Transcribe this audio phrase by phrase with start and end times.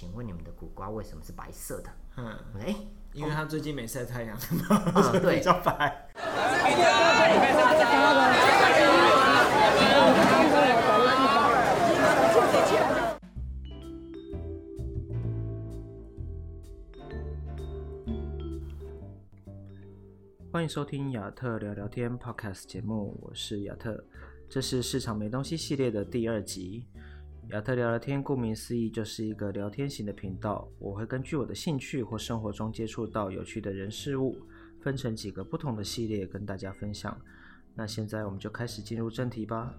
[0.00, 1.90] 请问你们的苦瓜为什么是白色的？
[2.16, 2.24] 嗯，
[2.58, 2.76] 哎、欸，
[3.12, 6.08] 因为他最近没晒太阳，嗯， 对，比较白。
[20.50, 24.02] 欢迎收听亚特聊聊天 Podcast 节目，我是亚特，
[24.48, 26.86] 这是市场没东西系列的第二集。
[27.52, 30.68] 亚特聊聊天，顾名思义就是一个聊天型的频道。
[30.78, 34.38] 我会根据我的兴趣或生活中接触到有趣的人事物，
[34.80, 37.20] 分成几个不同的系列跟大家分享。
[37.74, 39.74] 那现在我们就开始进入正题吧。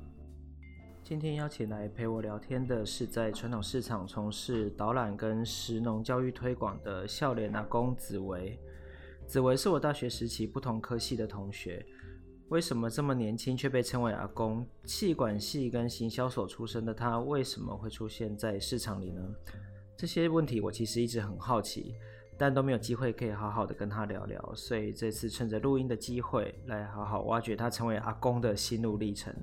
[1.01, 8.59] 今天邀请来陪我聊天的是在传统市场从事导览跟食农教育推广的笑脸阿公子维。
[9.25, 11.85] 子维是我大学时期不同科系的同学，
[12.51, 14.67] 为什么这么年轻却被称为阿公？
[14.83, 19.21] 气管系跟行销所出身的他，为什么会出现在市场里呢？
[19.95, 21.95] 这些问题我其实一直很好奇，
[22.37, 29.33] 但都没有机会可以好好的跟他聊聊，所以这次趁着录音的机会，来好好挖掘他成为阿公的心路历程。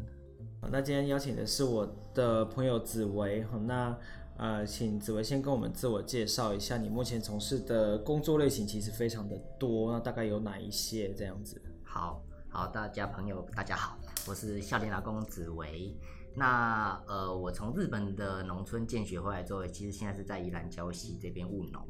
[0.70, 3.98] 那今天邀请的是我的朋友紫薇，那。
[4.36, 11.61] 呃，请紫薇先跟我们自我介绍一下，你目前从事的工作类型其实非常的多，那大概有哪一些这样子？
[11.83, 12.22] 好，
[12.59, 15.97] 好，大家朋友大家好，我是笑脸老公子维。
[16.34, 21.81] 那呃，我从日本的农村建学回来之后，其实现在是在宜兰礁溪这边务农。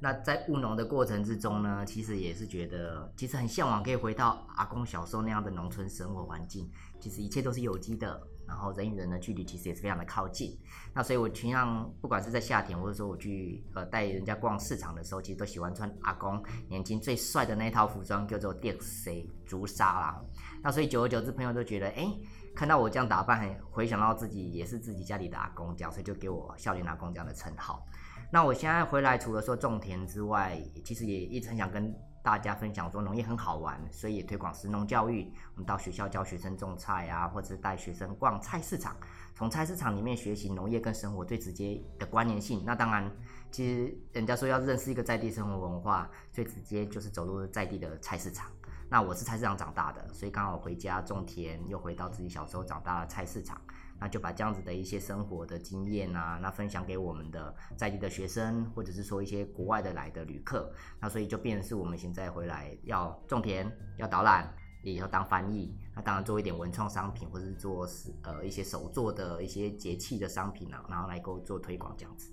[0.00, 8.20] 那在务农的过程之中呢，其实也是觉得，其实很向往可以回到阿公小时候那样的农村生活环境，其实一切都是有机的。
[8.48, 10.58] 然后人与人的距离其实也是非常的靠近，
[10.92, 20.26] 那所以我平常不管是在夏天，或者说我去呃带人家逛市场的时候，其实都喜欢穿阿公年轻最帅的那一套服装，叫做电 C 竹纱郎。
[20.64, 22.12] 那所以久而久之，朋友都觉得，哎，
[22.56, 27.86] 看到我这样打扮，很回想到自己也是自己家里的阿公这样，所以就给我笑脸阿公这样的称号。
[28.32, 31.94] 那我现在回来，除了说种田之外，其实也一直很想跟。
[32.22, 35.32] 大家分享说农业很好玩，所以也推广食农教育。
[35.54, 38.94] 我们到学校教学生种菜啊，或者是带学生逛菜市场，
[39.34, 42.62] 从菜市场里面学习农业跟生活最直接的关联性。
[42.62, 43.10] 那当然，
[43.50, 48.50] 其实人家说要认识一个在地生活文化，最直接就是走入在地的菜市场。
[48.90, 53.58] 那我是菜市场长大的，所以刚好回家种田，又回到自己小时候长大的菜市场。
[54.00, 64.50] 那就把这样子的一些生活的经验啊，那分享给我们的在地的学生，或者是说一些国外的来的旅客，那所以就变成是我们现在回来要种田，要导览，
[64.82, 67.86] 也要当翻译，那当然做一点文创商品，或者是做
[68.22, 72.32] 呃一些手作的一些节气的商品啊，然后来够做推广这样子。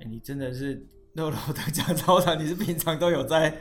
[0.00, 3.60] 欸，你真的是肉肉的讲超长，你是平常都有在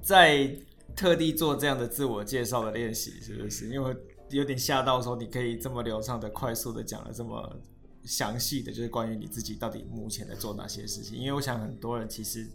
[0.00, 0.56] 在
[0.96, 3.68] 特地做这样的自我介绍的练习，是不是？
[3.68, 3.94] 因为。
[4.30, 7.56] 有点吓到，说你可以这么流畅的、快速的讲了这么
[8.04, 11.16] 详细的，就是关于你自己到底目前在做哪些事情。
[11.16, 12.48] 因为我想很多人其实，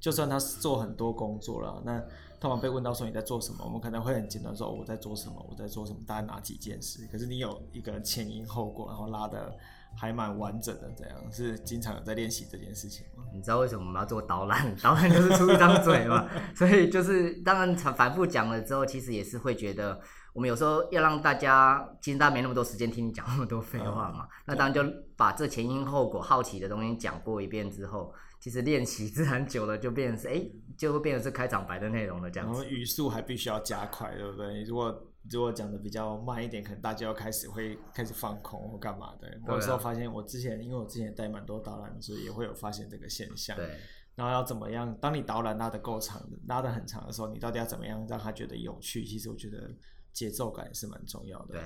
[0.00, 1.98] 就算他做很多工作了，那
[2.38, 7.06] 通常被问到说你在做什么，我们可能会很简单说我在做什么，我在做什么，大概哪几件事。
[7.10, 9.56] 可是你有一个前因后果，然后拉的
[9.96, 13.06] 还蛮完整的，这样是经常有在练习这件事情？
[13.36, 14.74] 你知道为什么我们要做导览？
[14.82, 20.00] 导览就是出一张嘴嘛，所以就是当然反复讲了之后，其实也是会觉得。
[20.32, 24.24] 我们有时候要让大家，其实大家没那么多时间听你讲那么多废话嘛。
[24.24, 24.84] 嗯、那当然就
[25.16, 32.60] 把这前因后果、好奇的东西讲过一遍之后，其实练习自然久了就变成是，哎，就会变成是开场白的内容了这样子。
[32.60, 34.62] 然后语速还必须要加快，对不对？
[34.64, 39.28] 如果如果讲的比较慢一点，可能大家要开始会开始放空或干嘛的。
[39.46, 43.56] 我有时候发现，我之前因为我之前带蛮多导览，所以也会有发现这个现象。
[43.56, 43.78] 对。
[44.14, 44.96] 然后要怎么样？
[45.00, 49.04] 当你导览拉的够长，拉的很长的时候，你到底要怎么样让他觉得有趣？
[49.04, 49.70] 其实我觉得。
[50.16, 51.52] 节奏感也是蛮重要的。
[51.52, 51.62] 对，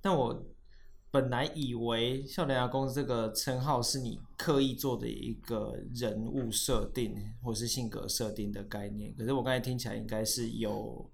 [0.00, 0.44] 但我
[1.12, 11.08] 本来以为笑脸牙公这个称号是你刻意做的一个人物设定或是性格设定的概念，可是我刚才听起来应该是有，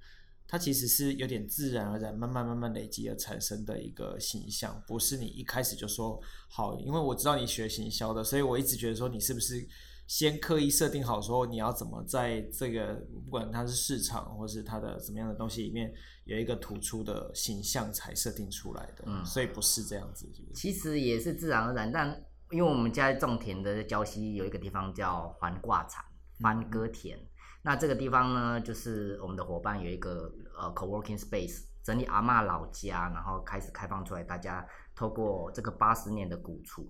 [0.51, 9.65] 它其实是有点自然而然、慢慢慢慢累积而产生的一个形象，不是你一开始就说好，因为我知道你学行销的，所以我一直觉得说你是不是。
[10.11, 12.95] 先刻意设定好说你要怎么在这个
[13.25, 15.89] 不管它是市场或是它的怎么样的东西里面
[16.25, 20.53] 有一个突出的形象才设定出来的，嗯，所以不是这样子是是？
[20.53, 22.09] 其实也是自然而然，但
[22.51, 26.05] 因为我们家种田的礁溪有一个地方叫环挂场
[26.41, 27.30] 番歌田，嗯，
[27.63, 36.85] 那这个地方呢，就是我们的伙伴有一个呃 co-working space 整理阿嬷老家，然后开始开放出来，大家透过这个八十年的古厝。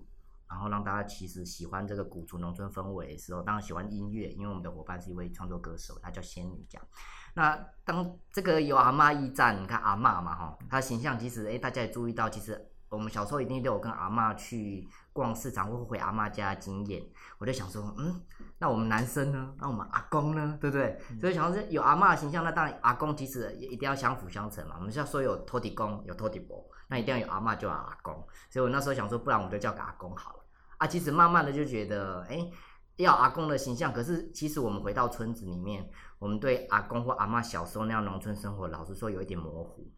[0.49, 6.85] 然后让大家其实喜欢这个古厝农村氛围的时候，当然喜欢音乐，因为我们的伙伴是一位创作歌手，他叫仙女这样。
[7.33, 17.01] 那当这个有阿嬷驿站，你看阿嬷嘛哈，她形象其实哎，大家也注意到，其实我们小时候一定都有跟阿嬷去逛市场或回阿嬷家的经验。
[17.37, 18.21] 我就想说，嗯，
[18.57, 19.53] 那我们男生呢？
[19.59, 20.57] 那我们阿公呢？
[20.59, 20.99] 对不对？
[21.09, 24.75] 嗯、所以想说有阿嬷的形象，那当然阿公其实也一定要相辅相成嘛。
[24.77, 28.13] 我们要说有托底公，有土地婆，那一定要有阿嬷就有阿公。
[28.49, 30.39] 所以我那时候想说，不然我们就叫个阿公好了。
[30.77, 32.45] 啊，其实慢慢的就觉得，哎，
[32.97, 33.93] 要阿公的形象。
[33.93, 35.89] 可是其实我们回到村子里面，
[36.19, 39.89] 我们对阿公或阿嬷小时候那样农村生活，老实说有一点模糊。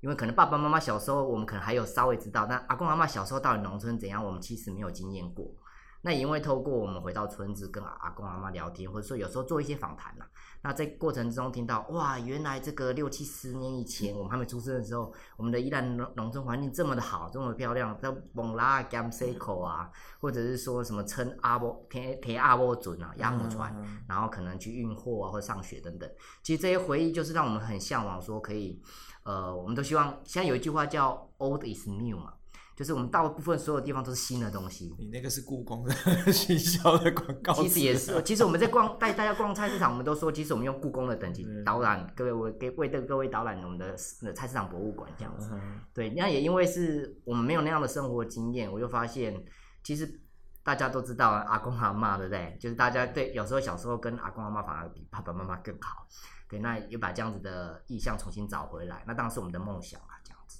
[0.00, 5.54] 因为可能爸爸妈妈小时候，我们可能还有稍微知道，但阿公阿妈小时候到底农村怎样，我们其实没有经验过。
[6.02, 10.24] 那也因为透过我们回到村子跟阿公阿妈聊天，或者说有时候做一些访谈呐，
[10.62, 23.70] 那在过程之中听到哇，原来这个六七十年以前我们还没出生的时候，我们的依然农农村环境这么的好，这么漂亮，叫蒙拉甘塞口啊，或者是说什么称阿波田田阿波准啊，鸭母船，
[24.08, 26.10] 然后可能去运货啊或上学等等，
[26.42, 28.82] 其实这些回忆就是让我们很向往，说可以。
[29.24, 32.32] 呃，我们都希望现在有一句话叫 “old is new” 嘛，
[32.74, 34.94] 就是我们大部分所有地方都是新的东西。
[34.98, 35.94] 你那个是故宫的
[36.32, 37.52] 行销的广告。
[37.52, 43.94] 其实也是，其实我们在逛带大家逛菜市场，我们都说，其实我们用故宫的等级导览各位，我给为的各位导览我们的
[44.32, 45.50] 菜市场博物馆这样子。
[45.92, 49.44] 对，那也因为是我们没有那样的生活经验，我就发现，
[49.84, 50.20] 其实
[50.64, 52.56] 大家都知道阿公阿妈，对不对？
[52.58, 56.06] 就是大家对有时候小时候跟阿公阿妈反而比爸爸妈妈更好。
[56.50, 60.58] 对，那又把这样子的意向重新找回来，那当然是我们的梦想啊，这样子。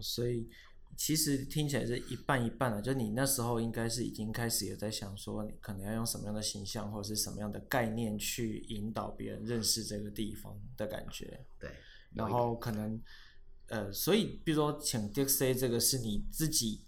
[0.00, 0.48] 所以
[0.96, 11.44] 其实听起来是一半一半的，就你那时候应该是已经开始也在想说，你可能要用什么样的形象或者是什么样的概念去引导别人认识这个地方的感觉。
[11.58, 11.70] 对，
[12.12, 13.00] 然后可能
[13.68, 16.84] 呃，所以比如说请 DXA 这个是你自己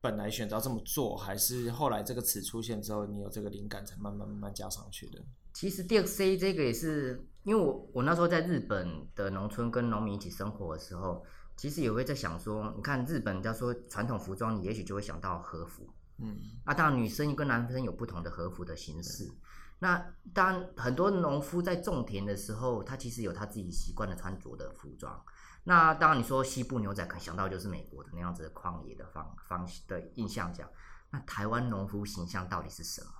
[0.00, 5.22] 本来选择这么做，还是后来这个词出现之后，你有这个灵感才慢慢慢慢加上去的？
[5.52, 11.24] 其实 DXA 这个也是，因为我我那时候在日本的农村跟农民一起生活的时候，
[11.56, 19.24] 其实也会在想说，你看日本，叫说传统服装，你也许就会想到和服，嗯，啊，当然女生跟男生有不同的和服的形式。
[19.24, 19.36] 嗯、
[19.78, 25.18] 那当然很多农夫在种田的时候，他其实有他自己习惯的穿着的服装。
[25.64, 30.68] 那当然你说西部牛仔，可能想到就是美国的那样子的旷野的方方的印象讲。
[31.10, 33.10] 那台湾农夫形象到底是什么？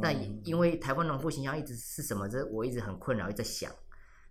[0.00, 0.14] 但
[0.46, 2.28] 因为台湾农夫形象一直是什么？
[2.28, 3.70] 这我一直很困扰，一直在想。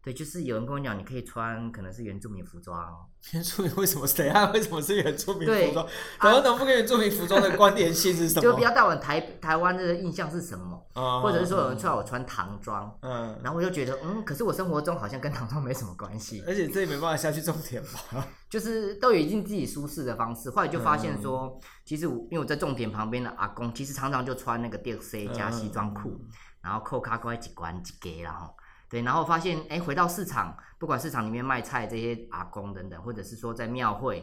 [0.03, 2.75] 对，就是有人跟我讲，你可以穿可能是原住民服装。
[3.33, 4.07] 原住民为什么？
[4.07, 4.50] 谁啊？
[4.51, 5.86] 为什么是原住民服装？
[6.19, 8.42] 台湾农夫跟原住民服装的关联性是什么？
[8.44, 10.83] 就比较大我台台湾的印象是什么？
[10.95, 16.44] 嗯、或者是说有人说我穿唐装，嗯，然后我就觉得，嗯，可是我生活中好像跟唐装没什么关系。
[16.48, 18.27] 而且这也没办法下去种田吧？
[18.50, 20.50] 就是都有一定自己舒适的方式。
[20.50, 26.27] 后来就发现说，嗯、其实我因为我在种田旁边的阿公，其实常常就穿那个 DXA 加西装裤，嗯、
[26.63, 28.51] 然后扣卡关几关几给，然后。
[28.92, 34.20] 对，然后发现，哎，回到市场，不管市场里面卖菜这些阿公等等，或者是说在庙会，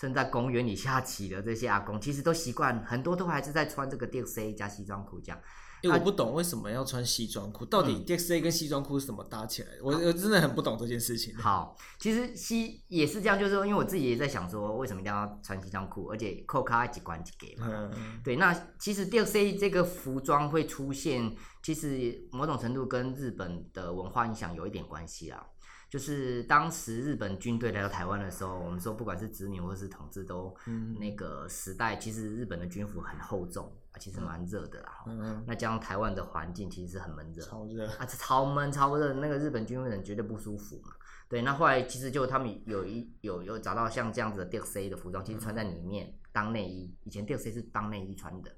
[0.00, 5.40] 甚至在公园里下棋的这些阿公，其实都习惯，很多都还是在穿这个 DCA 加西装裤这样。
[5.82, 9.78] 因为我不懂为什么要穿西装裤，到底 DXA 跟西装裤是怎么搭起来的？
[9.82, 11.34] 我我真的很不懂这件事情。
[11.36, 17.66] 好，其实西也是这样，就是说，因为我自己也在想说，为什么一定要穿西装裤，而且扣卡几关几给嘛。
[17.68, 25.44] 嗯、对，那其实 DXA 这个服装会出现，其实某种程度跟日本的文化影响有一点关系啦。
[25.92, 30.56] 就是当时日本军队来到台湾的时候，我们说不管是殖民或是统治，都
[30.98, 35.04] 那个时代，其实日本的军服很厚重啊，其实蛮热的啦。
[35.06, 40.92] 嗯、那加上台湾的环境其实是很闷热，超热啊，超闷超热，那个日本军人绝对不舒服嘛。
[41.28, 46.96] 对，那后来其实就他们有一有有找到像这样子的 DXA 的服装，其实穿在里面当内衣。
[47.04, 48.50] 以前 DXA 是当内衣穿的。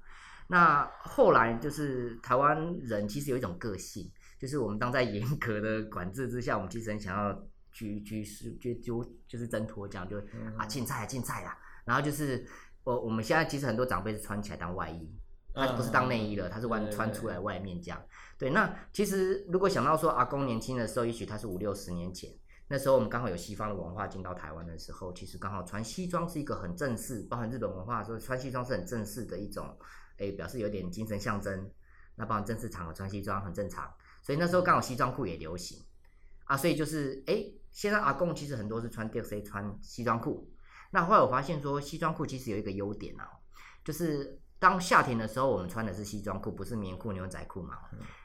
[0.47, 4.09] 那后来就是台湾人其实有一种个性。
[4.45, 10.19] 就是我们当在严格的管制之下，我们其实很想要去去是就就就是挣脱这样，就
[10.55, 12.45] 啊进菜啊进菜啊，然后就是
[12.83, 15.11] 我我们现在其实很多长辈是穿起来当外衣，
[15.55, 17.99] 他不是当内衣了，他是外穿出来外面这样。
[18.37, 22.29] 对，那其实如果想到说阿公年轻的时候，也许他是五六十年前，
[22.67, 29.75] 那时候我们刚好有西方的文化进到台湾的时候，其实刚好穿西装是一个很正式，包含日本文化说穿西装是很正式的一种，
[30.19, 31.67] 哎、欸，表示有点精神象征。
[32.17, 33.93] 那包含正式场合穿西装很正常。
[34.25, 35.79] 所以那时候刚好西装裤也流行
[36.45, 40.51] 啊，所以就是哎，现在阿贡其实很多是穿 DXA 穿西装裤。
[40.89, 43.29] 那后来我发现说，西装裤其实有一个优点啊，
[43.83, 47.77] 就是当夏天的时候，我们穿的是西装裤，不是棉裤、牛仔裤嘛。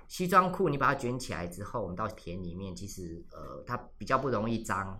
[0.08, 4.98] 西装裤你把它卷起来之后，我们到田里面，其实呃它比较不容易脏，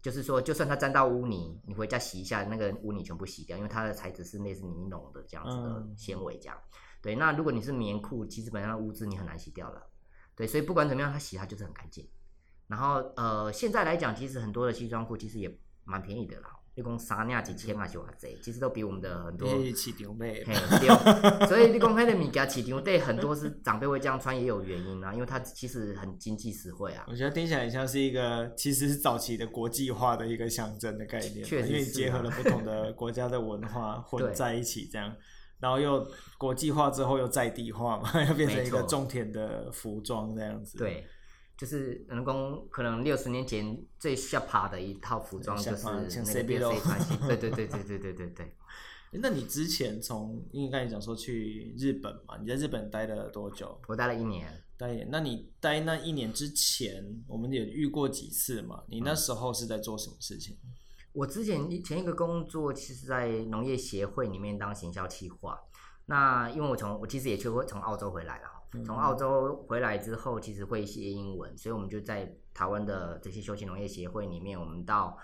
[0.00, 6.58] 就是说就算它沾到污泥，你回家洗一下，那个污泥全部洗掉，因为它的材质是类似尼龙的这样子的纤维这样。
[7.00, 9.82] 对，那如果你是棉裤，其实本身污渍你很难洗掉了。
[10.36, 12.08] 对，所以不管怎么样，它洗它就是很干净。
[12.68, 20.32] 然后呃，现在来讲，其实很多的西装裤其实也蛮便宜的啦，你讲三两几千啊，就还贼，其实都比我们的很多市场买。
[20.32, 20.54] 对，
[21.46, 27.04] 所以你讲那个物件市场对很多是长辈会这样穿也有原因啊，因为它其实很经济实惠啊。
[27.08, 35.14] 我觉得听起来很像是一个其实是早期的国际化的一个象征的概念，确实、啊，因为结合了不同的国家的文化混 在一起这样，
[35.62, 36.04] 然后又
[36.36, 40.76] 国际化之后又在地化嘛， 又变成一个种田的服装这样子。
[40.76, 41.06] 对。
[41.56, 47.16] 就是人工可能六十年前最下趴的一套服装，就是那个 C 穿系。
[47.28, 48.56] 对对对对对对对对。
[49.22, 52.36] 那你之前从应该你讲说去日本嘛？
[52.40, 53.80] 你在日本待了多久？
[53.86, 54.50] 我待了一年。
[54.76, 55.08] 待一年。
[55.12, 58.82] 那你待那一年之前，我们也遇过几次嘛？
[58.88, 60.56] 你那时候是在做什么事情？
[60.64, 60.70] 嗯、
[61.12, 65.58] 我之前前一个工作，其实在农业协会里面当行销企划。
[66.06, 68.48] 那因为我从我其实也去过从澳洲回来了。
[68.86, 75.14] 从澳洲回来之后，其实会一些英文，所以我们就在台湾的这些休闲农业协会里面，我们到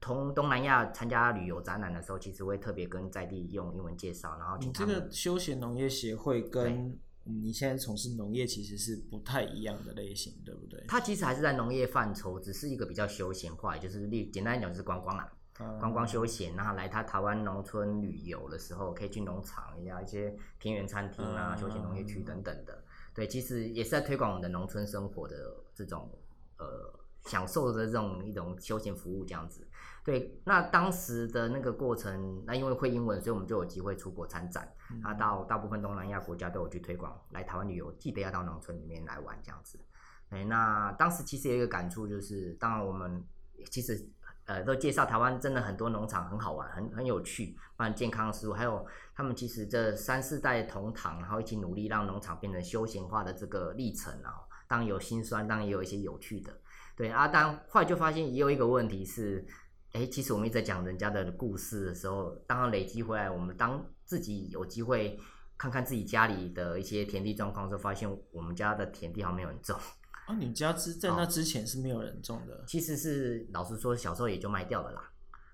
[0.00, 4.38] 东东南亚参加旅游展览的时候，其实会特别跟在地用英文介绍。
[4.38, 10.84] 然后你这个休闲农业协会跟你现在从事农业其实是不太一样的类型，对不对？
[10.86, 15.32] 它其实还是在农业范畴，只是一个比较休闲化，就是例简单来讲就是观光啊。
[15.78, 22.82] 观光休闲，然后来他台湾农村旅游的时候，可以去农场，呀一些田园餐厅啊、休闲农业区等等的。
[23.14, 26.10] 对，其实也是在推广我们的农村生活的这种
[26.58, 26.92] 呃
[27.26, 29.64] 享受的这种一种休闲服务这样子。
[30.04, 34.70] 对，那当时的那个过程，那因为会英文，所以我们就有机会出国参展，
[35.02, 39.80] 啊，到大部分东南亚国家都有去推广，来台湾旅游，记得要到农村里面来玩这样子。
[40.28, 43.24] 对，那当时其实有一个感触就是，当然我们
[43.70, 44.08] 其实。
[44.46, 54.44] 呃，都介绍台湾真的很多农场很好玩，很很有趣，包含健康的食物，还有他们其实这三四代同堂，然后一起努力让农场变成休闲化的这个历程啊。
[54.68, 56.52] 当然有辛酸，当然也有一些有趣的。
[56.94, 59.42] 对啊，但后来就发现也有一个问题是，
[59.94, 65.16] 哎，其实我们一直在讲人家的故事的时候，当然累积回来，我们当自己有机会
[65.56, 69.78] 看看自己家里的一些田地状况的时候，发现我们家的田地好像没有人种。
[70.26, 72.54] 啊， 你家之在那之前是没有人种的？
[72.54, 75.12] 哦、其实是老实说，小时候也就卖掉了啦。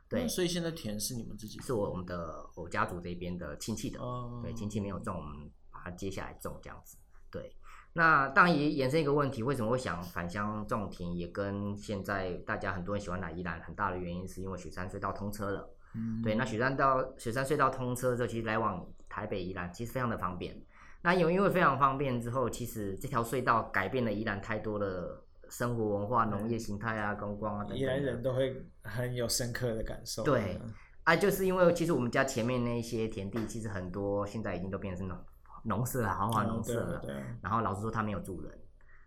[0.08, 1.60] 对，嗯、所以现在田是你们自己？
[1.60, 4.00] 是我们的我家族这边的亲戚的。
[4.00, 4.40] 哦。
[4.42, 6.96] 对，亲戚没有种，我们把它接下来种这样子。
[7.30, 7.54] 对。
[7.92, 11.16] 那当然也衍生一个问题，为什么会想返乡种田？
[11.16, 15.68] 也跟现在大家很多人喜欢来宜兰很大的原因，是因为雪山隧道通车了。
[15.94, 16.22] 嗯。
[16.22, 20.56] 对，那雪山到雪山隧道通车之后，其实来往台北宜兰其实非常的方便。
[21.02, 27.78] 那有因为非常方便之后，其实这条隧道改变了宜兰太多的生活文化、农业形态啊、观光啊等等。
[27.78, 30.22] 宜兰人都会很有深刻的感受。
[30.22, 30.60] 对，
[31.02, 35.18] 啊，就是因为其实我们家前面那些田地，其实很多现在已经都变成农
[35.64, 36.98] 农舍了，豪华农舍了。
[36.98, 37.14] 对。
[37.42, 38.58] 然后老师说，他没有住人，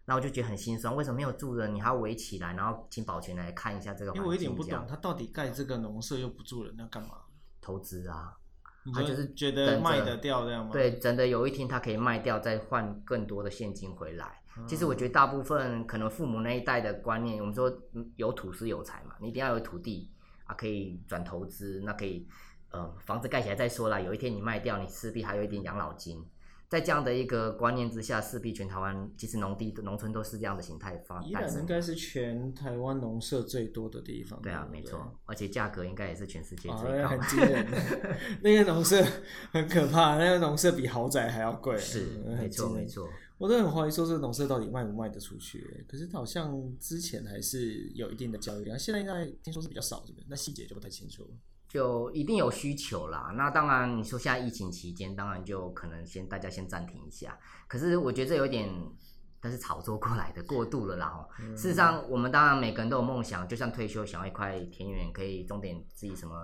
[0.06, 0.96] 那我就觉得很心酸。
[0.96, 1.74] 为什么没有住人？
[1.74, 4.22] 你还要围起来，然后请保全来看一下这个环境。
[4.22, 7.10] 因为我有点不懂，他到底盖这个农舍又不住人，要干嘛？
[7.62, 8.38] 投资啊。
[8.94, 10.72] 他就是觉得卖得掉这样吗？
[10.74, 14.42] 对，真的有一天他可以卖掉，再换更多的现金回来。
[14.68, 17.74] 其实我觉得大部分可能父母那一代的观念，我们说
[18.18, 20.12] 有土是有财嘛，你一定要有土地
[20.44, 22.28] 啊，可以转投资，那可以
[22.72, 24.00] 呃房子盖起来再说啦。
[24.00, 26.22] 有一天你卖掉，你势必还有一点养老金。
[26.74, 31.30] 在这样的一个观念之下，势必全台湾其实农地、农村都是这样的形态发展。
[31.30, 34.42] 宜兰应该是全台湾农舍最多的地方。
[34.42, 36.86] 对啊，没错，而且价格应该也是全世界最高。
[36.88, 37.68] 哦、很 惊人，
[38.42, 39.06] 那个农舍
[39.52, 41.78] 很可怕，那个农舍比豪宅还要贵。
[41.78, 42.08] 是，
[42.40, 43.08] 没错没错。
[43.38, 45.86] 我都很怀疑说这个农舍到底卖不卖得出去？
[45.88, 50.26] 可是好像之前还是有一定的交易量，现在应该听说是比较少，是不是？
[50.28, 51.30] 那细节就不太清楚。
[51.74, 53.34] 就一定有需求啦。
[53.36, 57.36] 那当然，你说现在疫情期间，当然就可能先大家先暂停一下。
[57.68, 58.70] 可是我觉得这有点，
[59.42, 61.28] 但是炒作过来的过度了啦。
[61.40, 66.36] 嗯、事实上，我们当然每个人都有梦想，就像退休想要一块田园，可以种点自己什么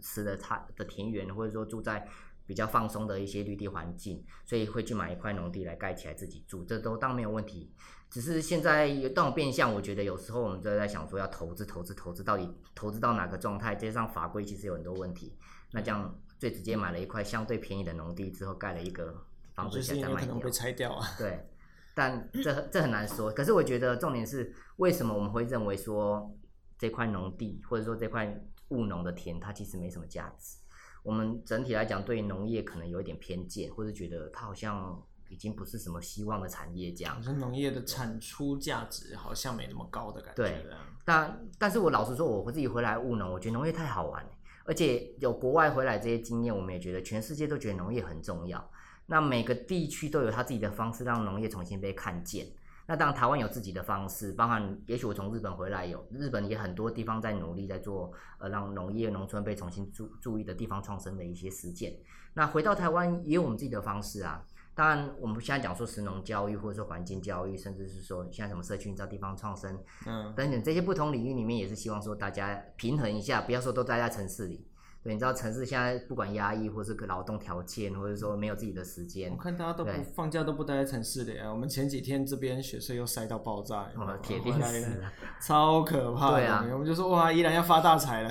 [0.00, 2.08] 吃的菜的田园，或者说住在
[2.46, 7.70] 比较放松的一些绿地环境，所以会去买一块农地来盖起来自己住，这都当然没有问题。
[8.10, 13.72] 只是现在有这种变相，我觉得有时候我们就在想说，要投资、投资、投资，到底投资到哪个状态？
[13.76, 15.32] 加上法规其实有很多问题。
[15.70, 19.24] 那这样最直接买了一块相对便宜的农地之后，盖了一个
[19.54, 21.06] 房子，现在卖掉，被拆掉啊。
[21.16, 21.48] 对，
[21.94, 23.30] 但这这很难说。
[23.30, 26.36] 可是我觉得重点是，为什么我们会认为说
[26.76, 28.36] 这块农地或者说这块
[28.70, 30.56] 务农的田，它其实没什么价值？
[31.04, 35.00] 我们整体来讲，对农业可能有一点偏见，或者觉得它好像。
[35.30, 37.18] 已经不是什么希望的产业，这样。
[37.38, 40.42] 农业的产出价值好像没那么高的感觉。
[40.42, 40.66] 对，
[41.04, 44.28] 但但是我老实说，我自己回来务农，我觉得农业太好玩，
[44.64, 48.70] 而且有国外回来这些经验，我们也觉得全世界都觉得农业很重要。
[49.06, 52.46] 那每个地区都有他自己的方式，让农业重新被看见。
[52.86, 61.96] 那当然台湾有自己的方式，包含也许我从日本回来有日本也很多地方在努力在做呃让农业农村被重新注注意的地方创生的一些实践。
[62.34, 64.44] 那回到台湾也有我们自己的方式啊。
[64.74, 74.66] 当然我们现在讲说食农教育或者说环境教育，甚至是说现在什么社区营造、地方创生，嗯，等等这些不同领域里面也是希望说大家平衡一下，不要说都待在城市里。
[75.02, 79.30] 对，你知道城市现在不管压抑，或是个劳动条件，或者说没有自己的时间。
[79.30, 81.50] 我看大家都不放假都不待在城市里啊。
[81.50, 85.02] 我们前几天这边雪隧又塞到爆炸，哦，铁定是，
[85.40, 86.36] 超可怕的。
[86.36, 88.30] 对啊，我们就说哇，依然要发大财了，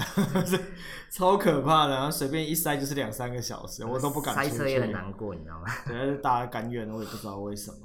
[1.10, 4.36] 超可怕的，然后随便一塞就是两三个小时，我都不敢。
[4.36, 5.66] 塞车也很难过，你知道吗？
[5.88, 7.78] 对，大家甘愿，我也不知道为什么。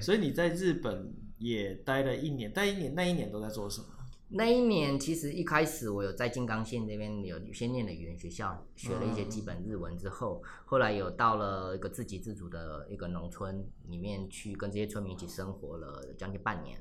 [0.00, 3.86] 所以你在日本也待了一年，待一年那一年都在做什么？
[4.28, 16.76] 那一年其实一开始我有在金刚县这边有先念的语言学校，学了一些基本日文之后，嗯、后来有到了一个自给自足的一个农村里面去跟这些村民一起生活了将近半年，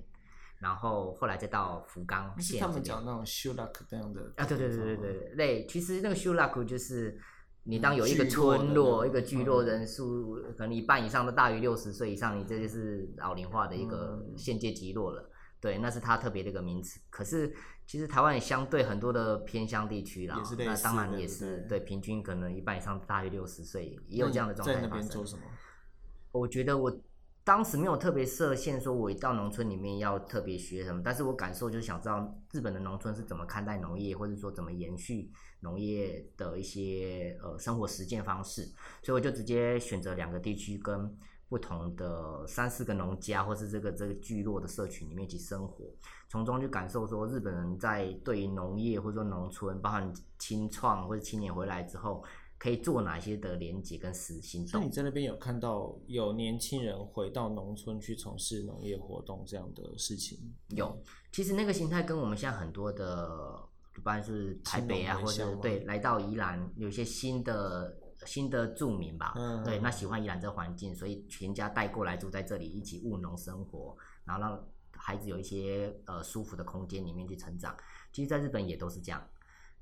[0.60, 2.60] 然后后来再到福冈县。
[2.60, 4.34] 他们讲那种修拉克这样的。
[4.38, 5.36] 啊，对对对对对。
[5.36, 7.20] 对，其实那个修拉克就是
[7.66, 15.30] 你当有一个村落、嗯、一个聚落人数、嗯、可能一半以上都大于六十岁以上，你这就是老龄化的一个县界级落了。
[15.64, 17.00] 对，那是它特别的一个名词。
[17.10, 17.50] 可是
[17.86, 24.90] 其实台湾也相对很多的偏乡地区啦，那当然也是对，对平均可能一半以上大约六十岁，也有这样的状态发生。
[24.90, 25.44] 在那边做什么？
[26.34, 26.94] 我觉得我
[27.46, 31.02] 当时没有特别设限，说我一到农村里面要特别学什么。
[31.02, 38.64] 但是我感受就是想知道日本的农村是怎么看待农业，或者说怎么延续农业的一些呃生活实践方式。
[39.02, 41.18] 所以我就直接选择两个地区跟。
[41.54, 45.86] 不同的三四个农家，或是这个这个聚落的社群里面一起生活，
[46.28, 52.24] 从中去感受说日本人在对于农业或者说农村，包含青创或者青年回来之后，
[52.58, 54.72] 可以做哪些的连接跟实行动。
[54.72, 60.40] 所以你在那边有看到有年轻人回到农村去从事农业活动这样的事情？
[60.70, 60.98] 有，
[61.32, 63.62] 其实那个形态跟我们现在很多的，
[63.94, 67.96] 不管是台北啊，或者对来到宜兰，有一些新的。
[68.26, 77.76] 新的住民吧，嗯，对，那喜欢宜兰这个环境，所以全家带过来住在这里，一起务农生活，然后让孩子有一些呃舒服的空间里面去成长。
[78.12, 79.22] 其实，在日本也都是这样。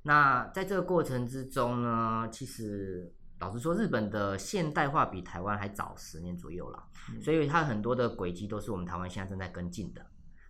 [0.02, 10.04] 那在这个过程之中呢，其实老实说，日本的现代化比台湾还早十年左右了，嗯，所以它很多的轨迹都是我们台湾现在正在跟进的。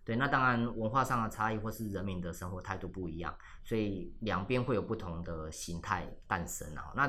[0.05, 6.93] 对，那当然文化上的差异或是人民的生活态度不一样，所以两边会有不同的形态诞生啊。
[6.97, 7.07] 那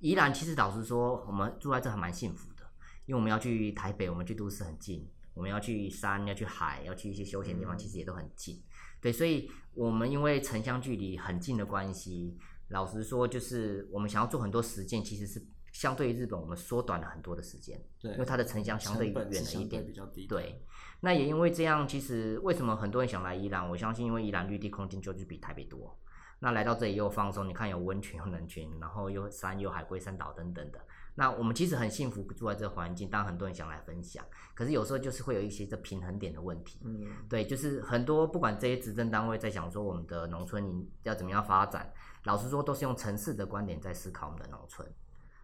[0.00, 2.64] 宜兰其实老实说，我们住在这还蛮幸福的，
[3.04, 8.62] 因为我们要去台北，我们去都市很近；我们要去山、要去海、要去一些休闲地方，其实也都很近。
[9.00, 17.78] 对，所以我们因为城乡距离很近的关系，老实说，就是我们想要做很多实践，其实是相对于日本，我们缩短了很多的时间。
[18.00, 20.26] 对，因为它的城乡相对远了一点，比较低。
[20.26, 20.64] 对，
[21.00, 23.68] 那也因为这样，其实为什么很多人想来宜兰？
[23.68, 25.98] 我相信，因为宜兰绿地空间就是比台北多。
[26.42, 30.80] 那来到这里又放松，你看有温泉有冷泉，然后又山有海龟山岛等等的。
[31.14, 34.24] 那我们其实很幸福住在这个环境，当然很多人想来分享，
[34.54, 36.80] 可是有时候就是会有一些这平衡点的问题。
[36.82, 41.92] 嗯，对，就是很多不管这些执政单位在想说我们的农村要怎么样发展，
[42.24, 44.90] 老实说都是用城市的观点在思考我们的农村。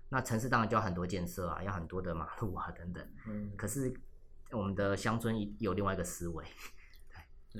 [0.09, 3.06] 那城市当然就要很多建设啊，要很多的马路啊等等。
[3.26, 3.92] 嗯，可是
[4.52, 6.44] 我们的乡村有另外一个思维。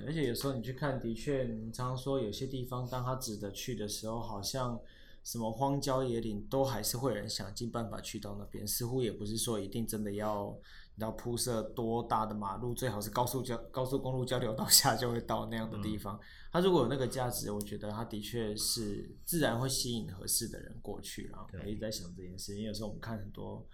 [0.05, 4.81] 而且有时候你去看，的确，你常常说有些地方，当他值得去的时候，好像
[5.23, 8.67] 什么荒郊野岭，都还是会有人想尽办法去到那边。
[8.67, 10.57] 似乎也不是说一定真的要
[10.97, 16.19] 要铺设多大的马路，最好是高速交高速公路交流道下 就会到那样的地方。
[16.53, 21.27] 它如果有那个价值，我觉得它的确是自然会吸引合适的人过去。
[21.27, 23.67] 然后我一直在想这件事，因为有时候我们看很多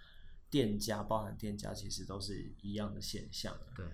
[0.49, 3.55] 店家，包含店家，其实都是一样的现象。
[3.75, 3.85] 对。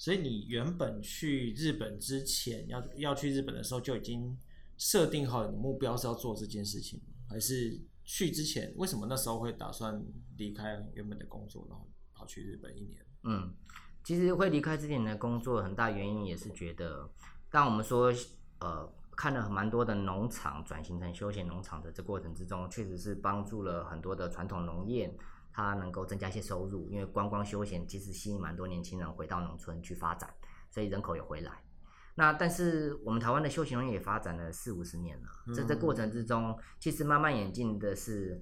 [0.00, 4.34] 所以你原本去日本之前，要要去日本的时候就已经
[4.78, 10.02] 设定好你的目标是要做这件事情，还是去之前为什么那时候会打算
[10.38, 13.04] 离开原本的工作，然后跑去日本一年？
[13.24, 13.52] 嗯，
[14.02, 17.06] 其实会离开之前的工作，很大原因也是觉得，
[17.50, 18.10] 当我们说
[18.60, 25.14] 呃看了蛮多的农场转型成休闲农场的这过程之中，确实是帮助了很多的传统农业。
[25.60, 30.32] 它能够增加一些收入，因为观光休闲其实吸引蛮多年轻人回到农村去发展，
[30.70, 31.52] 所以人口也回来。
[32.16, 38.40] 那但是我们台湾的休闲农业也发展了四五十年了，在这过程之中，其实慢慢演进的是，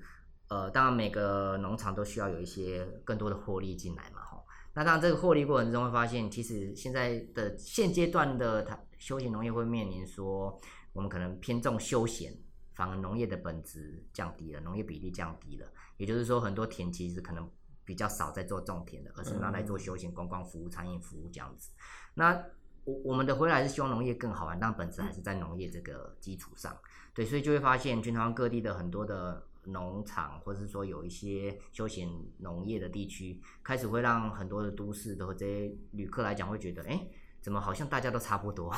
[0.49, 4.45] 呃，当然每个农场都需要有一些更多的获利进来嘛，吼。
[4.75, 10.61] 那当然这个获利过程之中会发现，其实现在的现阶段的它休闲农业会面临说，
[10.93, 12.33] 我们可能偏重休闲。
[12.79, 17.51] 反而农业的本质降低了，农业比例降低了，也就是说，很多田其实可能
[17.85, 21.73] 比较少在做种田的，而是拿来做休闲观光服务、餐饮服务这样子。
[22.15, 22.41] 那
[22.85, 26.79] 我我们的回来是希望农业更好玩，但本质还是在农业这个基础上。
[27.13, 37.09] 对，所以就会发现全台湾各地的很多的农场，或者是说有一些休闲农业的地区，开始会让很多的都市的这些旅客来讲，会觉得，哎，
[37.41, 38.73] 怎么好像大家都差不多，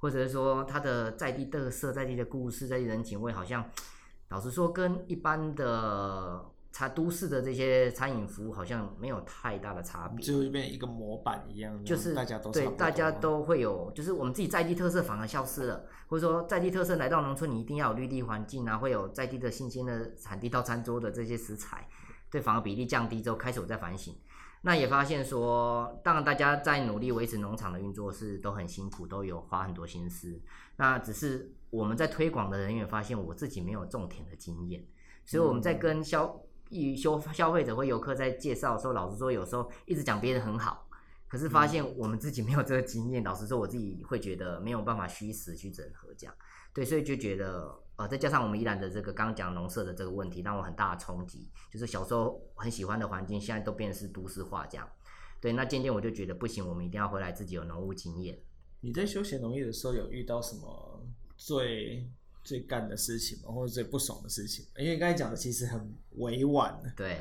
[0.00, 3.64] 或者是说它的在地特色、在地的故事、在地人情味，好像
[4.30, 6.44] 老实说跟一般的。
[6.72, 21.88] 它都市的这些餐饮服务好像没有太大的差别，就变一个模板一样，就是大家都对，大家都会有，就是我们自己在地特色反而消失了，或者说在地特色来到农村，你一定要有绿地环境啊，会有在地的新鲜的产地到餐桌的这些食材，
[22.30, 24.14] 对，反而比例降低之后，开始我在反省，
[24.62, 30.40] 那也发现说，当然大家在努力维持农场的运作是都很辛苦，都有花很多心思，
[30.76, 34.84] 那只是我们在推广的人员发现，我自己没有种田的经验，
[35.24, 36.24] 所以我们在跟消。
[36.26, 40.86] 嗯与消消费者或游客在介绍的时候，老实说，有时候一直讲别人很好，
[41.26, 43.20] 可是发现我们自己没有这个经验。
[43.20, 46.34] 嗯、老实说，我自己会觉得没有办法虚实去整合这样。
[46.72, 54.88] 对，所以就觉得，呃，再加上我们依然的这个刚刚讲农舍的这个问题，让我很大的冲击，就是小时候很喜欢的环境，现在都变成是都市化这样。
[55.40, 58.38] 对，那渐渐我就觉得不行，我们一定要回来自己有农务经验。
[58.80, 62.10] 你在休闲农业的时候有遇到什么最？
[62.42, 66.74] 最干的事情吗，或者最不爽的事情，因为刚才讲的其实很委婉。
[66.96, 67.18] 对，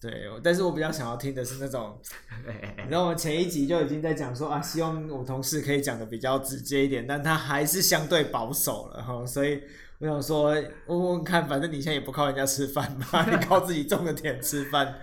[0.00, 2.00] 对，但是我比较想要听的是那种，
[2.88, 9.60] 然后我们前一集就已经在讲说啊，希望我同事可以讲的比较直接一点，但他还是相对保守了哈，所以
[10.00, 10.54] 我想说
[10.86, 14.98] 问问看，反正你现在也不靠人家吃饭吧，你靠自己种的田吃饭，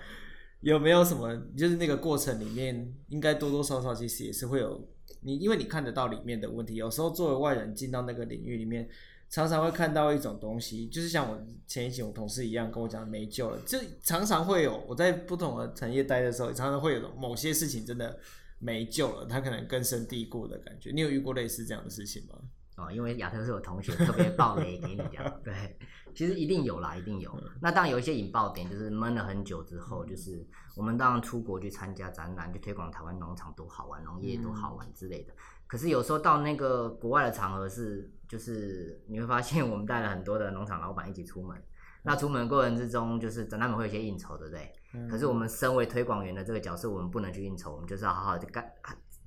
[0.60, 1.34] 有没有什么？
[1.56, 4.86] 就是那个过程里面，应该多多少少其实也是会有
[5.22, 8.88] 你，因为你看得到里面的问题，有时候作为外人进到那个领域里面。
[9.30, 18.18] 常常会看到一种东西，就是像我前一集我同事一样跟我讲没救了，就常常会有我在不同的产业待的时候，常常会有某些事情真的
[18.58, 20.90] 没救了，他可能根深蒂固的感觉。
[20.92, 22.38] 你有遇过类似这样的事情吗？
[22.78, 25.42] 哦，因为亚特是我同学，特别爆雷给你讲。
[25.42, 25.76] 对，
[26.14, 27.36] 其实一定有啦，一定有。
[27.60, 35.34] 那当然有一些引爆点，就是闷了很久之后，就是我们当然出国去参加展览，去推广台湾农场多好玩，农业多好玩之类的。
[35.66, 41.60] 可是有时候到那个国外的场合是，就是你会发现我们带了很多的农场老板一起出门，
[42.02, 44.72] 那出门过程之中，就是他们会有些应酬，对不对？
[45.10, 48.64] 可是我们身为推广员的这个角色，我们不能去应酬，我们就是要好好的干，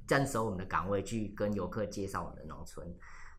[0.07, 2.85] 坚守我们的岗位，去跟游客介绍我们的农村。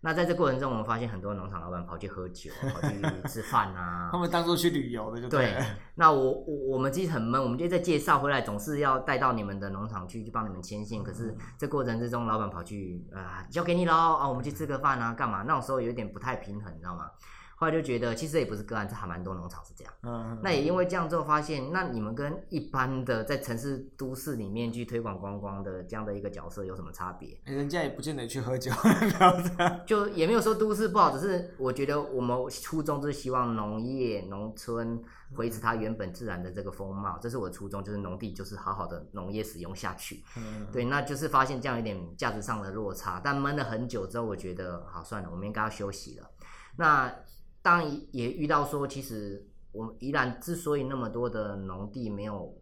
[0.04, 4.08] 那在这过程中，我们发现很多农场老板跑去喝酒，跑去 吃饭啊。
[4.12, 5.52] 他们当做去旅游的就对。
[5.52, 5.64] 对。
[5.94, 11.04] 那我我我们其实很闷，我们就在介绍回来，总是要带到你们的农场去，去帮你们牵线。
[11.04, 15.44] 可是这过程之中，老板跑去啊，交给你喽啊，我们去吃个饭啊，干嘛？
[15.46, 17.08] 那种时候有点不太平衡，你知道吗？
[17.62, 19.94] 后来就觉得，其实也不是个案，这还蛮多农场是这样。
[20.02, 27.40] 嗯，那也因为这样之后发现，那你们跟一般的在城市都市里面去推广观光的这样的一个角色有什么差别？
[27.44, 28.72] 人家也不见得去喝酒，
[29.86, 35.00] 就也没有说都市不好，只是我觉得我们初衷就是希望农业农村
[35.36, 40.24] 维持它原本自然的这个风貌，这是我的初衷，就是农地就是好好的农业使用下去。
[40.36, 46.28] 嗯，对，那就是发现这样有点价值上的落差，但闷了很久之后，我觉得好算了，我们应该要休息了。
[46.74, 47.14] 那。
[47.62, 52.54] 当然也遇到说，其实我们宜兰之所以那么多的农地没有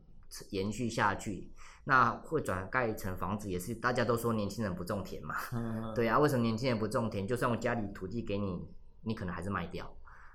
[0.50, 1.50] 延续下去，
[1.84, 5.34] 那会转盖成房子，也是大家都说年轻人不种田嘛。
[5.52, 7.26] 嗯、 对啊，为什么年轻人不种田？
[7.26, 8.62] 就算我家里土地给你，
[9.02, 9.90] 你可能还是卖掉。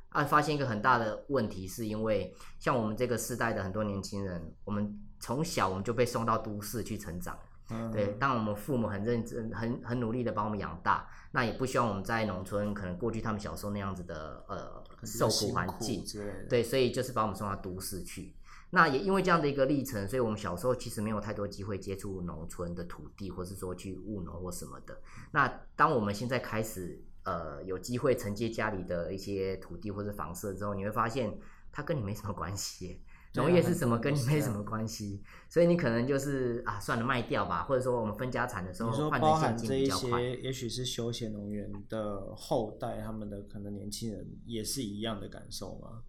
[0.10, 7.38] 啊，发现一个很大的问题，是因为像我们这个世代的很多年轻人，我们从小我们就被送到都市去成长。
[7.69, 16.04] 嗯、对，当我们父母很认真、很很努力的把我们养大，那也不希望我们在农村，可能过去他们小时候那样子的呃受苦环境，
[16.47, 18.36] 对，所以就是把我们送到都市去。
[18.71, 24.99] 那也因为这样的一个历程，所以我们小时候其实没有太多机会接触农村的土地，或是说去务农或什么的。
[25.32, 31.36] 那当我们现在开始呃有机会承接家里的一些土地或者房舍之后，你会发现
[31.71, 33.01] 它跟你没什么关系。
[33.36, 40.21] 农业是什么，跟你没什么关系，所以你可能就是啊，算了，卖掉吧，或者说我们分家产的时候换成现金比较快。
[40.21, 46.04] 也许是休闲农园的后代，他们的可能年轻人也是一样的感受吗？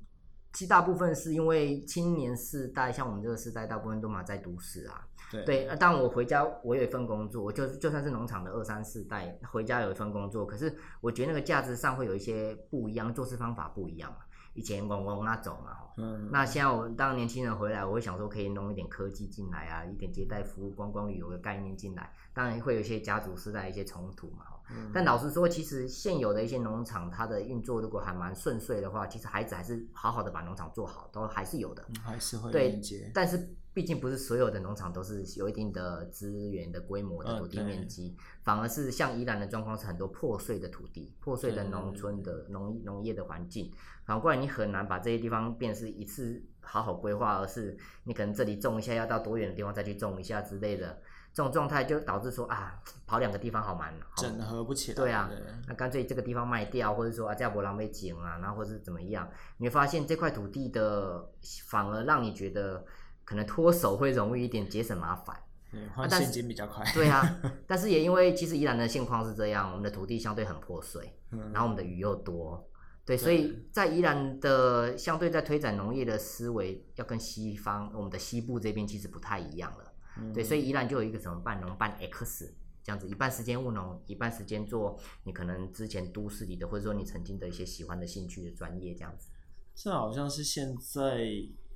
[0.52, 5.06] 其实大部分是因为青年世代，像我们这个世代，大部分都嘛在都市啊。
[5.30, 14.18] 对对，但我回家，我有一份工作，我就就算是农场的二三四代，回家有一份工作，可是我觉得那个价值上会有一些不一样，做事方法不一样嘛。
[14.56, 32.80] 以前往往那走嘛，嗯，那现在我当年轻人回来，我会想说可以弄一点科技进来啊，一点接待服务、观光旅游的概念进来，当然会有一些家族世代一些冲突嘛，嗯，但老实说，其实现有的一些农场，它的运作如果还蛮顺遂的话，其实孩子还是好好的把农场做好，都还是有的，还是会对，
[33.12, 43.70] 但是毕竟不是所有的农场都是有一定的资源的规模的土地面积，嗯、反而是像宜兰的状况是很多破碎的土地、破碎的农村的农农业的环境。
[44.06, 50.98] 反过来，你很难把这些地方变是一次好好规划，而是你可能这里种一下，要到多远的地方再去种一下之类的。
[51.34, 54.96] 这种状态就导致说啊，跑两个地方好难，整合不起来。
[54.96, 55.30] 对啊，
[55.68, 59.30] 那干脆这个地方卖掉，或者说啊，这样不浪费钱啊，然后或者是怎么样？
[59.58, 61.28] 你会发现这块土地的
[61.66, 62.82] 反而让你觉得
[63.26, 65.36] 可能脱手会容易一点，节省麻烦。
[65.70, 66.82] 对，换现金比较快。
[66.94, 72.66] 对啊， 但是也因为其实宜兰的现况是这样，我们的土地相对很破碎，嗯、然后我们的鱼又多，
[73.04, 79.92] 对，所以在宜兰的相对在推展农业的思维，要跟西方我们的西部这边其实不太一样了。
[80.32, 89.28] 对，所以宜兰就有一个什么半农半 X 这样子，一半时间务农，一半时间做你可能之前都市里的，或者说你曾经的一些喜欢的兴趣的专业这样子。
[89.74, 91.18] 这好像是现在，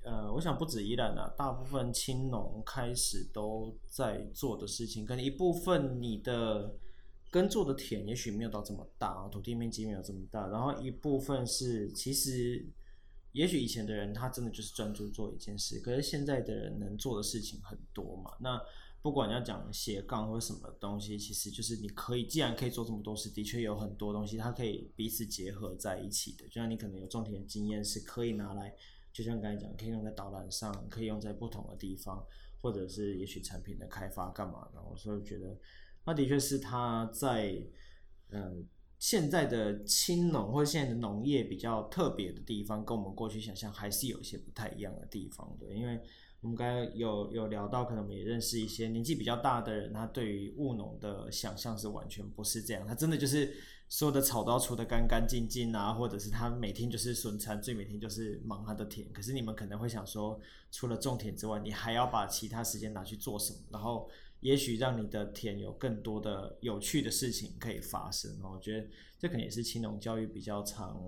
[0.02, 6.74] 呃，我想不止宜兰啊，大部分青农开始都在做的事情，可能一部分你的
[7.30, 12.66] 耕作的田也许没有到这么大，土地面积没有这么大，然后一部分是其实。
[13.32, 18.32] 也许以前的人他真的就是专注做一件事，可是现在的人能做的事情很多嘛。
[18.40, 18.60] 那
[19.02, 26.44] 不管你要讲斜杠或什么东西，其实就是你可以，既然可以做这么多事，的确有很多东西它可以彼此结合在一起的。
[26.48, 28.74] 就像你可能有种田经验，是可以拿来，
[29.22, 32.24] 就像刚才讲，可以用在导览上，可以用在不同的地方，
[32.60, 34.80] 或者是也许产品的开发干嘛的。
[34.96, 35.56] 所以觉得，
[36.04, 37.62] 那的确是他在
[38.30, 38.66] 嗯。
[39.00, 45.74] 现在的青农或者现在的农业比较特别的地方，跟我们过去想象还是有一些不太一样的地方的。
[45.74, 45.98] 因为
[46.42, 52.86] 我们刚才有有聊到，可能我们也认识一些年纪比较大的人，他对于务农的想象是完全不是这样。
[52.86, 53.50] 他真的就是
[53.90, 59.06] 所有的草都要除得干干净净啊，或者是他每天就是损残，最每天就是忙他的田。
[59.12, 63.58] 可是你们可能会想说，除了种田之外，你还要把其他时间拿去做什么？
[63.70, 64.10] 然后。
[64.40, 70.98] 也许让你的田有更多的有趣的事情可以发生，我觉得这可能也是青农教育比较常，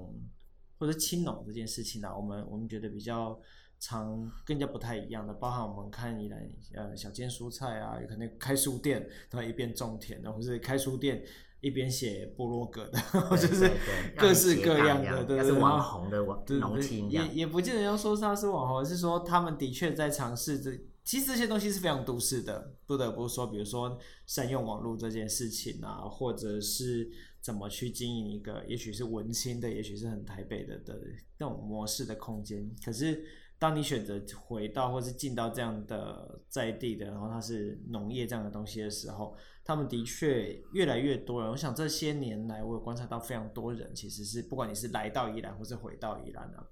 [0.78, 3.40] 或者青农这件事情啊，我们我们觉得比较
[3.80, 11.24] 常更加不太一样的，包含我们看以来呃小间蔬菜啊，有可能开书店，然后一边种田的，或是开书店
[11.62, 13.00] 一边写部落格的，
[13.38, 13.70] 就是
[14.18, 20.78] 各式各样的，对对对，是网红的网农青，也也不见得要说他是网红，是说他们的确在尝试这。
[21.04, 31.00] 其实这些东西是非常都市的，不得不说，比如说善用网络这件事情啊，或者是怎么去经营一个，也许是文青的，也许是很台北的的
[31.38, 32.70] 那种模式的空间。
[32.84, 33.24] 可是，
[33.62, 41.52] 当你选择回到或是进到这样的在地的，然后它是农业这样的东西的时候，他们的确越来越多了。
[41.52, 46.66] 我想这些年来，我有观察到非常多人，其实是不管你是来到宜兰或是回到宜兰啊，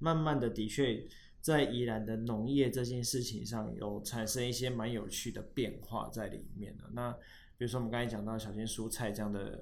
[0.00, 1.06] 慢慢的的确。
[1.40, 6.84] 在宜兰的农业这件事情上，有产生一些蛮有趣的变化在里面的。
[6.92, 7.10] 那
[7.58, 9.58] 比如说我们刚才讲到小间蔬菜这样的，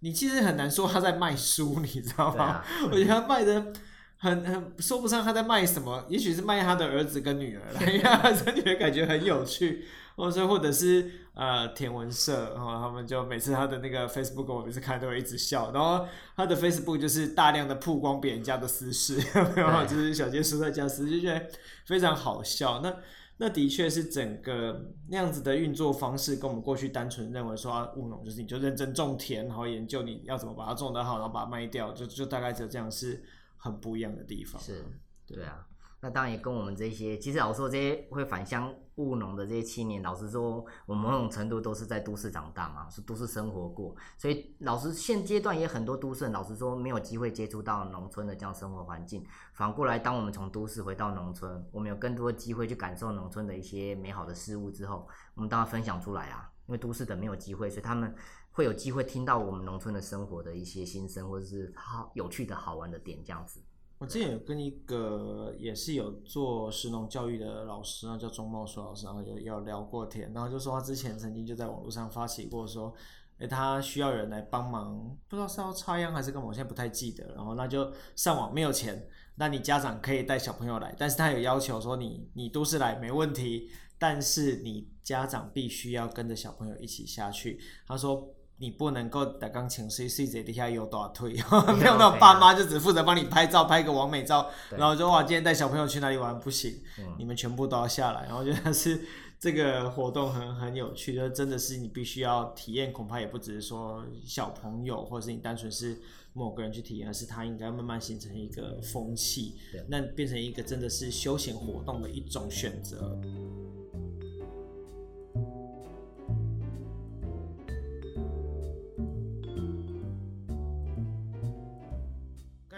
[0.00, 2.44] 你其实很难说他在卖书，你知道吗？
[2.44, 3.72] 啊、 我觉得他卖的
[4.18, 9.84] 很很说不上他在卖什么，也许是卖他的儿子跟女儿了， 因为他的女儿感觉很有趣。
[10.16, 15.70] 或者或者是呃田文社，然后他们就每次他的那个 Facebook，我每次看都会一直笑。
[15.72, 19.18] 然后他的 Facebook 就是大量的曝光别人家的私事，
[19.54, 21.46] 然后就是小间蔬菜家私，就觉得
[21.84, 22.80] 非常好笑。
[22.82, 22.96] 那
[23.36, 33.22] 那的确是整个那样子的运作方式，跟我们过去单纯认为说啊务农就是你就认真种田，然后研究你要怎么把它种得好，然后把它卖掉，就就大概只有这样是
[33.56, 34.60] 很不一样的地方。
[34.60, 34.84] 是，
[35.26, 35.66] 对啊。
[35.98, 49.26] 那当然也跟我们这些，其实老实说，这些会返乡务农的这些青年，老实说，我们某种程度都是在都市长大嘛，是都市生活过，所以老实现阶段也很多都市人，老实说没有机会接触到农村的这样生活环境。
[49.54, 56.52] 反过来，当我们从都市回到农村，我们有更多的机会去感受农村的一些美好的事物之后，我们当然分享出来啊。
[56.66, 58.12] 因为都市的没有机会，所以他们
[58.56, 63.60] 会有机会听到我们农村的生活的一些心声，或者是好有趣的好玩的点这样子。
[63.98, 72.94] 我之前有跟一个也是有做食农教育的老师，然后叫钟茂书老师，然后有有聊过天，然后就说他之前曾经就在网络上发起过说，
[73.36, 77.26] 诶，他需要人来帮忙，不知道是要插秧还是干嘛，我现在不太记得。
[77.34, 87.60] 然后那就上网没有钱，那你家长可以带小朋友来，但是他有要求说你你都是来没问题，但是你家长必须要跟着小朋友一起下去。
[87.86, 88.32] 他说。
[88.58, 91.32] 你不能够打钢琴，所以睡在底下有大腿，
[91.78, 96.80] 没有那种爸妈就只负责帮你拍照，拍个完美照，然后就哇，今天带小朋友去哪里玩不行，
[97.18, 98.22] 你们全部都要下来。
[98.24, 99.00] 然后觉得是
[99.38, 105.98] 这个活动很很有趣，就真的是你必须要体验，恐怕也不只是说小朋友，或者是你单纯是
[106.32, 113.18] 某个人去体验，而是它应该慢慢形成一个风气，对那变成一个真的是休闲活动的一种选择。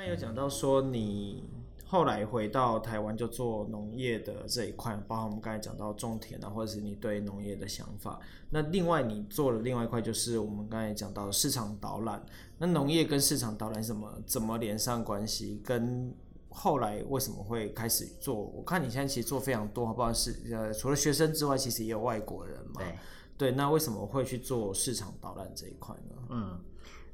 [0.08, 1.44] 有讲到说你。
[1.90, 8.20] 后来回到台湾就做农业的这一块，包括我们刚才讲到种田啊，或者是你对农业的想法。
[8.50, 12.22] 那另外你做了另外一块，就是我们刚才讲到市场导览。
[12.58, 15.62] 那农业跟市场导览怎么怎么连上关系？
[15.64, 16.14] 跟
[16.50, 18.34] 后来为什么会开始做？
[18.34, 20.12] 我看你现在其实做非常多，好不好？
[20.12, 22.82] 是呃，除了学生之外，其实也有外国人嘛。
[22.82, 22.98] 对
[23.38, 26.16] 对，那为什么会去做市场导览这一块呢？
[26.28, 26.60] 嗯，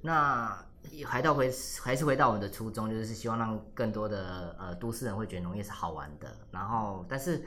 [0.00, 0.66] 那。
[1.06, 1.50] 还到回
[1.82, 6.36] 还是回到我们的初衷，就是希望让更多的呃都市人会觉得农业是好玩的。
[6.50, 7.44] 然后，但是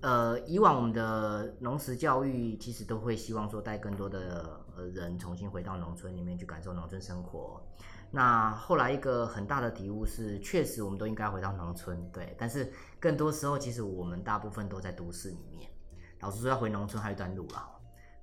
[0.00, 7.62] 呃以往我们的农时教育其实都会希望说带更多的呃人重新回到农村里面去感受农村生活。
[8.10, 12.34] 那后来一个很大的体悟是，确实我们都应该回到农村，对。
[12.38, 15.68] 但是更多时候，其实我们大部分都在都市里面。
[16.20, 17.68] 老实说，要回农村还有一段路啊。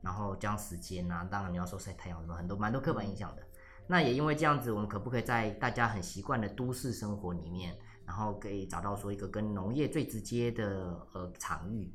[0.02, 3.44] 然后这样时间啊，当然你要说晒太阳什么，很多蛮多刻板印象的。
[3.88, 11.94] 那也因为这样子，我们可不可以在大家很习惯的都市生活里面，然后可以找到说一个跟农业最直接的呃场域？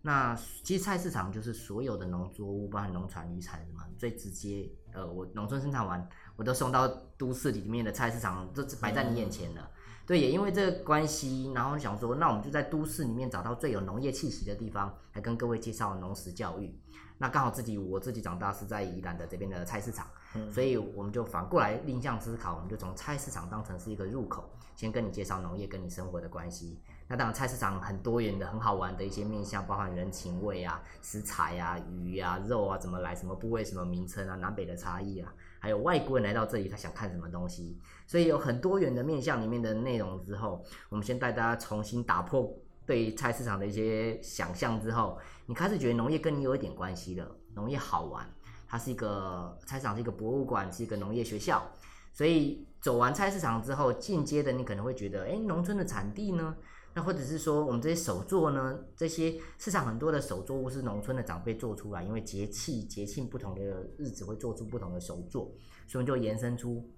[0.00, 4.68] 那其实菜市场就是所有的农作物，包含农产、渔产什么最直接。
[4.94, 6.88] 呃，我农村生产完，我都送到
[7.18, 9.70] 都市里面的菜市场，这摆在你眼前了。
[10.06, 16.74] 对，也因为这个关系，然后想说，那我们就在都市里面找到最有农业气息的地方，来跟各位介绍农时教育。
[17.18, 20.06] 那刚好自己我自己长大是在宜兰的这边的菜市场，
[20.50, 26.80] 所以我们就反过来另向思考，我们就从菜市场当成是一个入口，先跟你介绍农业跟你生活的关系。
[27.06, 42.54] 那当然菜市场很多元的、很好玩的一些面向，包含人情味啊、食材啊、鱼啊、肉啊怎么来、什么部位、什么名称啊、南北的差异啊，还有外国人来到这里他想看什么东西，所以有很多元的面向里面的内容之后，我们先带大家重新打破。
[42.86, 47.36] 对菜市场的一些想象之后，你开始觉得农业跟你有一点关系了。
[47.54, 48.26] 农业好玩，
[48.68, 51.68] 它是一个菜市场，是一个博物馆，是一个农业学校。
[52.12, 56.56] 所以走完菜市场之后，进阶的你可能会觉得，哎，农村的产地呢？
[56.94, 58.78] 那或者是说，我们这些手作呢？
[58.96, 65.52] 这些市场很多的手作物是农村的长辈做出来，因为节气节庆不同的日子会做出不同的手作，
[65.86, 66.90] 所以我们就延伸出，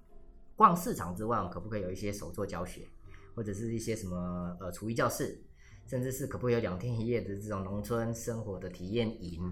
[0.56, 2.88] 逛市场之外，可不可以有一些手作教学，
[3.34, 5.42] 或者是一些什么呃厨艺教室？
[5.86, 9.42] 甚至是可不可以有两天一夜的这种农村生活的体验营，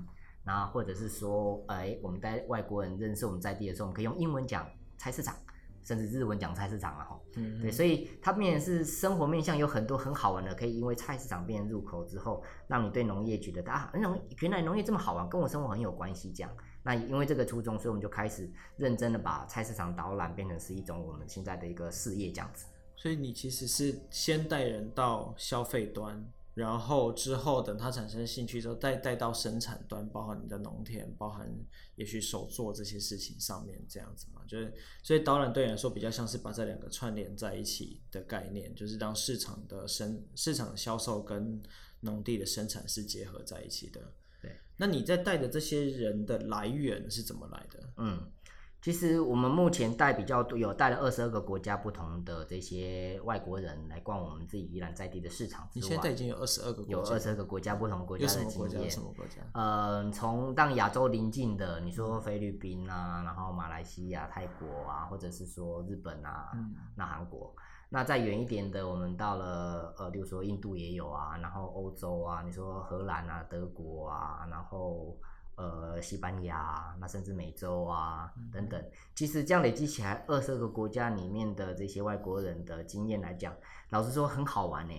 [0.48, 5.36] 然后或者是说，哎，我们带外国人认识我们在地的时候，我们可以用英文讲菜市场，
[5.82, 7.20] 甚至日文讲菜市场了哈。
[7.36, 16.50] 嗯，对，所以它面是生活面向有很多很好玩的，可以因为菜市场变成入口之后，让你对农业觉得啊，农原来农业这么好玩，跟我生活很有关系这样。
[16.82, 22.64] 那因为这个初衷，所以我们就开始认真的把菜市场导览变成是一种我们现在的一个事业这样子。
[22.96, 26.24] 所以你其实是先带人到消费端，
[26.58, 31.48] 然后之后等他产生兴趣之后，再带到生产端，包含你的农田，包含
[31.94, 41.62] 也许手做这些事情上面，这样子嘛，就是所以导览对你来说比较像是把这两个串联在一起的概念，就是让市场的生市场的销售跟
[42.00, 44.00] 农地的生产是结合在一起的。
[44.42, 47.88] 对，那你在带的这些人的来源是怎么来的？
[47.98, 48.32] 嗯。
[48.80, 55.68] 其实我们目前带比较多，有带了二十二个国家不同的这些外国人来逛我们自己宜兰在地的市场。
[55.72, 58.70] 你现在已经有二十二个国家，有二十二个国家不同国家的经验。
[58.70, 58.88] 有什么国家？
[58.88, 59.42] 什么国家？
[59.52, 67.52] 呃，从当亚洲邻近的，你说菲律宾啊，然后马来西亚、泰国啊，或者是说日本啊，嗯、那韩国。
[67.90, 75.18] 那再远一点的，我们到了呃，比如说印度也有啊，然后欧洲啊，你说荷兰啊、德国啊，然后。
[75.58, 78.80] 呃，西班牙，那甚至美洲啊，等等，
[79.16, 83.52] 其实这样累积起来，二十个国家里面的这些外国人的经验来讲，
[83.90, 84.94] 老实说很好玩呢。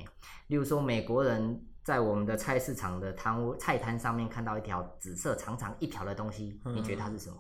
[0.48, 7.38] 例如说，美国人在我们的菜市场的摊位菜摊上面看到一条紫色长长一条的东西，嗯、你觉得它是什么？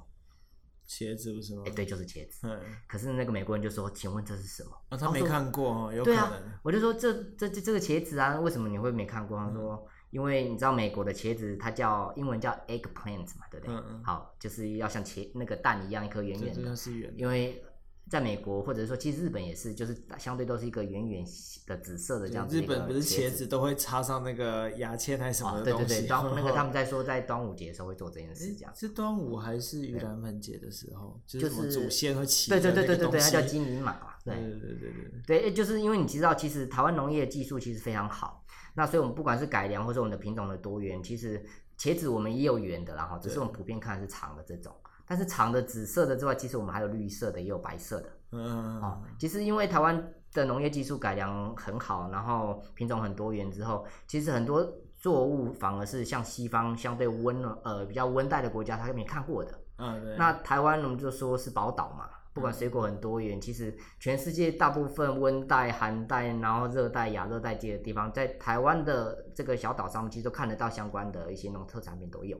[0.87, 1.63] 茄子不是吗？
[1.65, 2.47] 哎，对，就是茄子。
[2.47, 2.57] 嗯。
[2.87, 6.15] 可是那个美国人就说：“请问这是什么？”啊，他没看过哦，有可能。
[6.15, 6.31] 对啊，
[6.63, 9.37] 我就说这这这这个茄子啊，为什么你会没看过？
[9.37, 9.85] 他说。
[10.11, 13.75] 嗯因为你知道美国的茄子，它叫英文叫 eggplant 嘛，对不对？
[13.75, 14.03] 嗯嗯。
[14.03, 16.75] 好，就是要像茄那个蛋一样，一颗圆圆的。
[16.75, 17.19] 是圆的。
[17.19, 17.63] 因为
[18.09, 21.23] 在美国，或者说，其实日本也是，就是相对都是一个圆圆
[21.67, 22.57] 的紫色的这样子。
[22.59, 25.83] 日本不是茄子都会插上那个牙签还是什么的东西？
[25.83, 28.73] 哦、对对对，端那个 他们在说在端午节的时候会做这件事，这样。
[28.75, 31.21] 是端午还是盂兰盆节的时候？
[31.27, 32.49] 就是祖先会骑。
[32.49, 34.15] 对对对对对对，它叫金银马嘛。
[34.25, 35.41] 对对对对对。
[35.41, 38.38] 对，就是因为你知道，其实台湾农业技术其实非常好。
[38.79, 41.43] 那所以，我们不管是改良，或者我们的品种的多元，其实
[41.77, 44.73] 茄子我们也有圆的，然后只是我们普遍看的是长的这种。
[45.05, 48.09] 但是长的紫色的之外，其实我们还有绿色的，也有白色的。
[48.31, 54.65] 嗯哦，其实因为台湾的农业技术改良很好，然后品种很多元之后，其实很多
[54.95, 59.59] 作物反而是像西方相对温呃比较温带的国家，他没看过的。
[59.77, 60.15] 嗯，对。
[60.15, 72.39] 那台湾我们就说是宝岛嘛，不管水果很多元，其实全世界大部分温带、寒带，然后热带、亚热带这些地方，在台湾的这个小岛上面，其实都看得到相关的一些农特产品都有。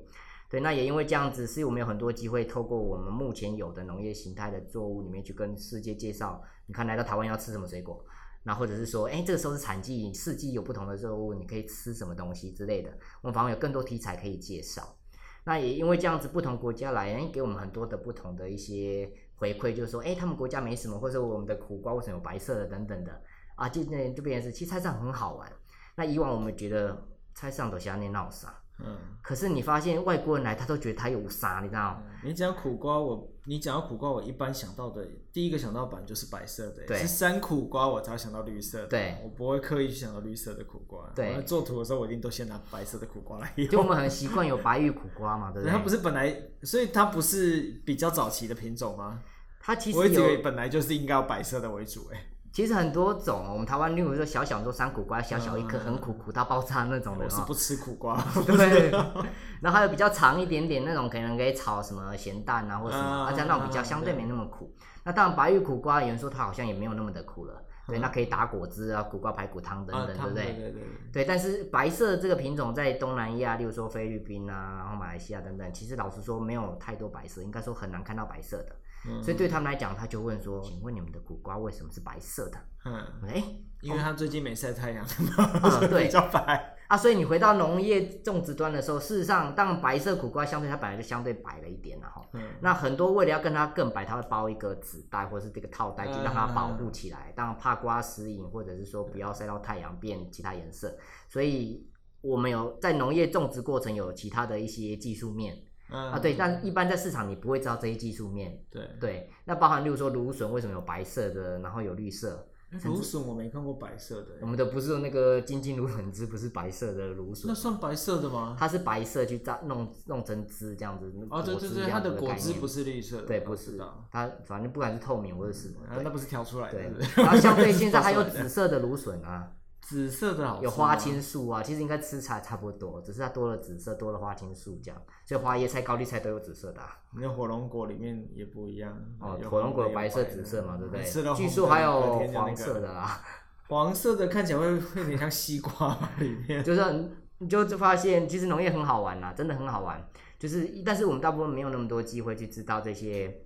[0.49, 8.03] 对，那也因为这样子，所以我们有很多机会透过我们目前有的农业形态的作物里面去跟世界介绍，你看来到台湾要吃什么水果，
[8.43, 12.89] 那或者是说，哎，这个时候是产季，四季有不同的作物，你可以吃什么东西之类的，
[13.21, 14.95] 我们反而有更多题材可以介绍。
[15.43, 23.21] 那也因为这样子，不同国家来，哎，给我们很多的不同的一些回馈，就是说，哎，他们国家没什么，或者我们的苦瓜为什么有白色的等等的，
[23.55, 25.51] 啊，就那就变成是，其实菜上很好玩。
[25.95, 27.01] 那以往我们觉得
[27.33, 28.53] 菜上都是那闹啥。
[28.79, 32.03] 嗯，可是你发现外国人来，他都觉得他有啥，你知道吗？
[32.23, 38.87] 你讲苦瓜，我你讲到苦瓜，我一般想到的第一个想到版就是白色的，对，是山苦瓜，我才会想到绿色的。
[38.87, 41.11] 对，我不会刻意去想到绿色的苦瓜。
[41.15, 43.67] 对，做图的时候我一定都先拿白色的苦瓜来用。
[43.67, 45.71] 就我们很习惯有白玉苦瓜嘛，对不对？
[45.71, 49.21] 它不是本来，所以它不是比较早期的品种吗？
[49.59, 52.25] 它其实我一直以为本来就是应该要白色的为主，哎。
[52.51, 57.25] 其实很多种，我们台湾例如说小小说山苦瓜，小小一颗很苦，苦到爆炸那种的。
[57.25, 58.19] 我是不吃苦瓜。
[58.45, 58.91] 对。
[59.61, 64.73] 然后还有比较长一点点那种，可能可以炒什么咸蛋啊，或什么，而且那种比较相对没那么苦。
[65.03, 67.65] 那当然白玉苦瓜，有人说它好像也没有那么的苦了。
[67.87, 70.43] 对，那可以打果汁啊，苦瓜排骨汤等等，对不对？
[70.45, 70.83] 对对对。
[71.11, 78.75] 对，但是白色这个品种在东南亚，例如说菲律宾啊，然后马来西亚等等，其实老实说没有太多白色，应该说很难看到白色的。
[79.07, 82.93] 嗯、所以对他们来讲，他就问说：“请问你们的苦瓜为什么是白色的？”嗯，
[83.27, 86.97] 哎、欸，因为他最近没晒太阳，嗯， 对，比较白啊。
[86.97, 92.25] 所以你回到农业种植端的时候，事实上，当白色苦瓜相对它本来就相对白了一点了哈。
[92.33, 92.41] 嗯。
[92.61, 100.97] 那很多为了要跟它更白，它会包一个纸袋或者是这个套袋，就让它保护起来，当然怕刮湿影，或者是说不要晒到太阳变其他颜色。
[101.29, 101.85] 所以
[102.21, 105.57] 我们有在农业种植过程有其他的一些技术面。
[105.91, 108.61] 嗯、啊，对，但一般在市场你不会知道这些技术面。
[108.69, 112.45] 对对，那包含例如说芦笋为什么有白色的，然后有绿色。
[112.85, 114.27] 芦笋我没看过白色的。
[114.41, 117.47] 我们的不是那个金金芦笋汁，不是白色的芦笋。
[117.47, 118.55] 那算白色的吗？
[118.59, 121.11] 它是白色去榨弄弄成汁这样子。
[121.31, 123.23] 哦，对对对，它的果汁不是绿色的。
[123.23, 123.75] 对，不是。
[124.11, 126.77] 它反正不管是透明或者什么，啊、那不是调出来的。
[126.77, 127.23] 对。
[127.23, 129.51] 然后相对 现在还有紫色的芦笋啊。
[129.81, 136.97] 紫色的好，有花青素啊，其实应该吃起来差不多，只是它多了紫色，多了花青素这样，所以花椰菜、高丽菜都有紫色的、啊。
[137.15, 141.03] 那火龙果里面也不一样哦，火龙果有白色、紫色嘛，对不对？
[141.35, 143.19] 据说还有黄色的啊，
[143.67, 146.63] 黄色的看起来会会有点像西瓜里面。
[146.63, 150.07] 就是你就就发现，其实农业很好玩呐、啊，真的很好玩。
[150.37, 153.43] 就是但是我们大部分没有那么多机会去知道这些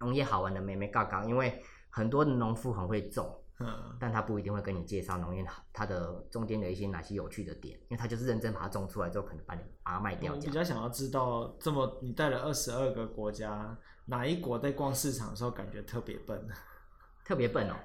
[0.00, 1.60] 农业好玩的眉眉角角，因为
[1.90, 3.41] 很多的农夫很会种。
[3.64, 10.32] 嗯，但他不一定会跟你介绍农业它的中间的一些哪些有趣的点，因为他就是认真把它种出来之后，可能把你把它卖掉。
[10.32, 16.48] 我比较想要知道，这么你带了二十二个国家，哪一国在逛市场的时候感觉特别笨？
[17.24, 17.76] 特别笨哦，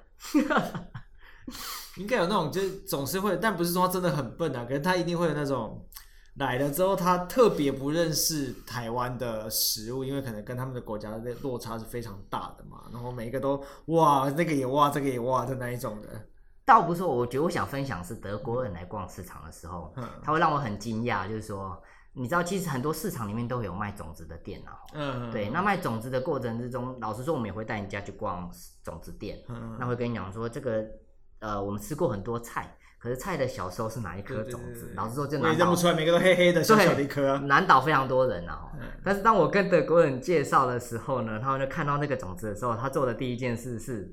[1.96, 5.84] 应该有那种，就是总是会，但不是说他真的很笨啊，可是他一定会有那种。
[6.38, 12.84] 来了之后，他特别不认识台湾的食物，因为可能跟他们的国家的落差是非常大的嘛。
[12.92, 16.08] 然后每一个都哇，那个也哇，这个也哇的那一种的。
[16.64, 21.82] 倒不是，我觉得我想分享是德国人来逛市场的时候，嗯、他会让我很惊讶，就是说，
[22.12, 24.78] 你知道，其实很多市场里面都有卖种子的店啊。
[24.92, 25.48] 嗯，对。
[25.48, 28.48] 那卖种子的过程之中，老实说，我们也会带人家去逛
[28.84, 29.42] 种子店。
[29.48, 30.84] 嗯，那会跟你讲说，这个
[31.40, 32.77] 呃，我们吃过很多菜。
[33.00, 34.92] 可是菜的小时候是哪一颗种子？
[34.96, 38.70] 老实说，就难认不出来，每个都黑黑的，小小的一颗，啊，难倒非常多人啊。
[38.74, 44.12] 嗯、但是当我跟德国人介绍的时候呢，他们就看到那个种子的时候，他做的第一件事是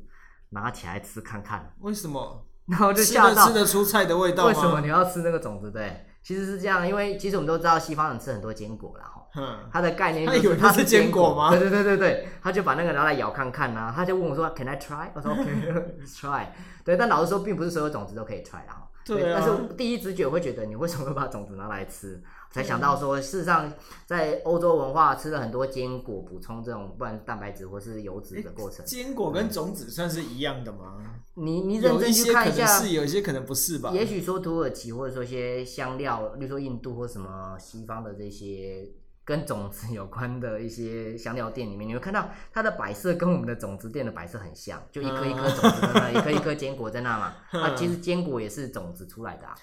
[0.50, 1.74] 拿起来吃看看。
[1.80, 2.46] 为什么？
[2.70, 4.50] 然后就吓到，吃得出菜的味道吗？
[4.50, 5.72] 为什么你要吃那个种子？
[5.72, 9.12] 对，其实是这样，因为其实我们都知道西方人吃很多坚果啦。
[9.38, 11.50] 嗯，他的概念就是它是坚果吗？
[11.50, 16.48] 对对对对对，他就把那个拿来咬看看啊，他就问我说：“Can I try？” 我说：“OK，try。”
[16.86, 18.88] 对，但老实说，并不是所有种子都可以 try 的哈。
[19.06, 22.24] 对，但是第一直觉会觉得，你为什么会把种子拿来吃？
[22.52, 23.72] 才想到说，事实上，
[24.06, 28.86] 在欧洲文化吃了很多坚果，补充这种不然蛋白质或是油脂的过程。
[28.86, 30.96] 坚果跟种子算是一样的吗？
[31.36, 33.92] 你你认真去看一下，是有一些可能不是吧？
[33.92, 38.90] 也许说土耳其，或者说一些香料，例如说印度或什么西方的这些。
[39.26, 47.34] 跟种子有关的一些香料店里面，你会看到它的摆设跟我们的种子店的摆设很像，就一颗一颗种子在那，一颗一颗坚果在那嘛。
[47.60, 49.56] 啊，其实坚果也是种子出来的啊。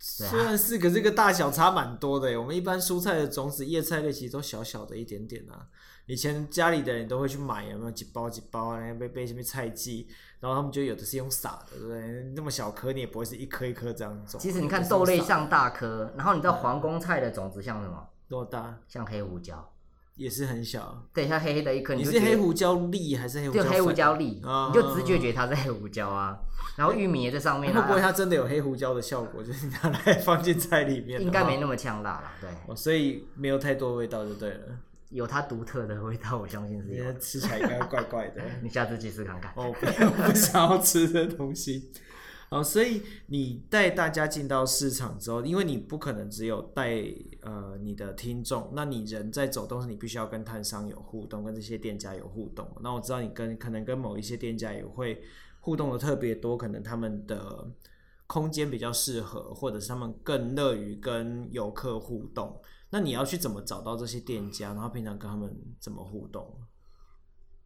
[0.00, 2.38] 虽然是，可是这个大小差蛮多的。
[2.38, 5.64] 我们一般蔬菜的种子、叶菜类其实都小小的一点点啊。
[6.06, 8.80] 以前家里的人都会去买，有没有几包几包啊？
[9.00, 10.06] 背背什么菜剂，
[10.40, 12.32] 然后他们就有的是用撒的，对不对？
[12.36, 14.38] 那么小颗，你也不会是一颗一颗这样种。
[14.38, 18.06] 其实你看豆类像大颗，然后你知道皇宫菜的种子像什么？
[18.28, 18.78] 多大？
[18.88, 19.70] 像黑胡椒。
[20.16, 21.92] 也是很小，对，像黑黑的一颗。
[21.92, 23.64] 你是黑胡椒粒还是黑胡椒？
[23.64, 26.38] 就黑胡椒粒，你就直觉觉得它是黑胡椒啊。
[26.76, 27.74] 然后玉米也在上面。
[27.74, 29.42] 会不会它真的有黑胡椒的效果？
[29.42, 31.20] 就是拿来放进菜里面。
[31.20, 32.48] 应该没那么呛辣了，对。
[32.68, 34.78] 哦，所以没有太多味道就对了。
[35.10, 37.12] 有它独特的味道，我相信是有。
[37.14, 38.40] 吃起来应该怪怪的。
[38.62, 39.52] 你下次去试看看。
[39.56, 41.90] 哦，不想要吃的东西。
[42.50, 47.02] 好，所以你带大家进到市场之后，因为你不可能只有带
[47.44, 52.66] 呃你的听众，那你人在走动时，你必须要跟摊商有互动，跟这些店家有互动。
[52.80, 55.22] 那我知道你跟可能跟某一些店家也会
[55.60, 57.70] 互动的特别多，可能他们的
[58.26, 62.60] 空间比较适合，或者是他们更乐于跟游客互动。
[62.90, 66.58] 那你要去怎么找到这些店家，然后平常跟他们怎么互动？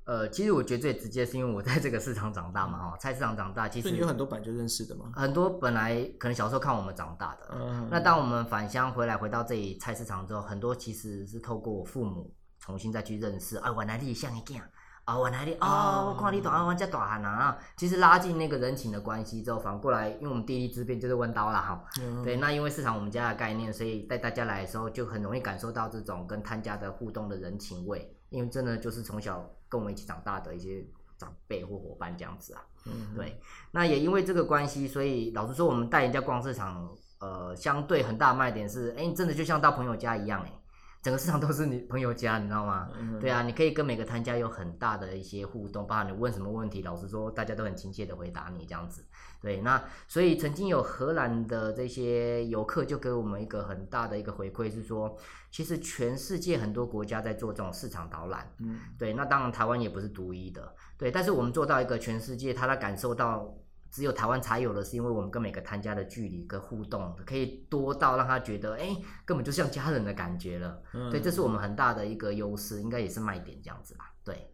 [0.08, 14.64] 呃，其实我觉得最直接是因为我在这个市场长大嘛，哈，菜市场长大，其实有很多本来就认识的嘛，很多本来可能小时候看我们长大的，嗯，那当我们返乡回来回到这里菜市场之后，很多其实是透过我父母重新再去认识，哎，原来你像一样，
[15.04, 29.48] 啊，原来你，哦，我看你大汉湾这大汉啊，其实拉近那个人情的关系之后，反过来，因为我们地利之便就是弯刀啦哈，嗯，对，那因为市场我们家的概念，所以带大家来的时候就很容易感受到这种跟摊家的互动的人情味，因为真的就是从小。
[29.70, 30.82] 跟我们一起长大的一些
[31.18, 33.38] 长辈或伙伴这样子啊，嗯，对，
[33.70, 40.50] 那也因为这个关系，所以老实说，我们带人家逛市场，呃，相对很大卖点是，哎，你真的就像到朋友家一样，哎。
[41.00, 42.88] 整个市场都是你朋友家，你知道吗？
[42.98, 49.04] 嗯、对啊，你可以跟每个摊家有很大的一些互动，包括你问什么问题，老实说，大家都很亲切的回答你这样子。
[49.40, 55.16] 对，那所以曾经有荷兰的这些游客就给我们一个很大的一个回馈，是说，
[55.50, 58.50] 其实全世界很多国家在做这种市场导览。
[58.58, 63.54] 嗯，对，那当然台湾也不是独一的，对，但是我们做到一个全世界，他来感受到。
[63.90, 70.82] 只有台湾才有的，是因为我们跟每个摊家的距离跟互动可以多到让他觉得，哎、欸，根本就像家人的感觉了。
[70.92, 74.14] 嗯，对，这是我们很大的一个优势，应该也是卖点这样子吧？
[74.24, 74.52] 对，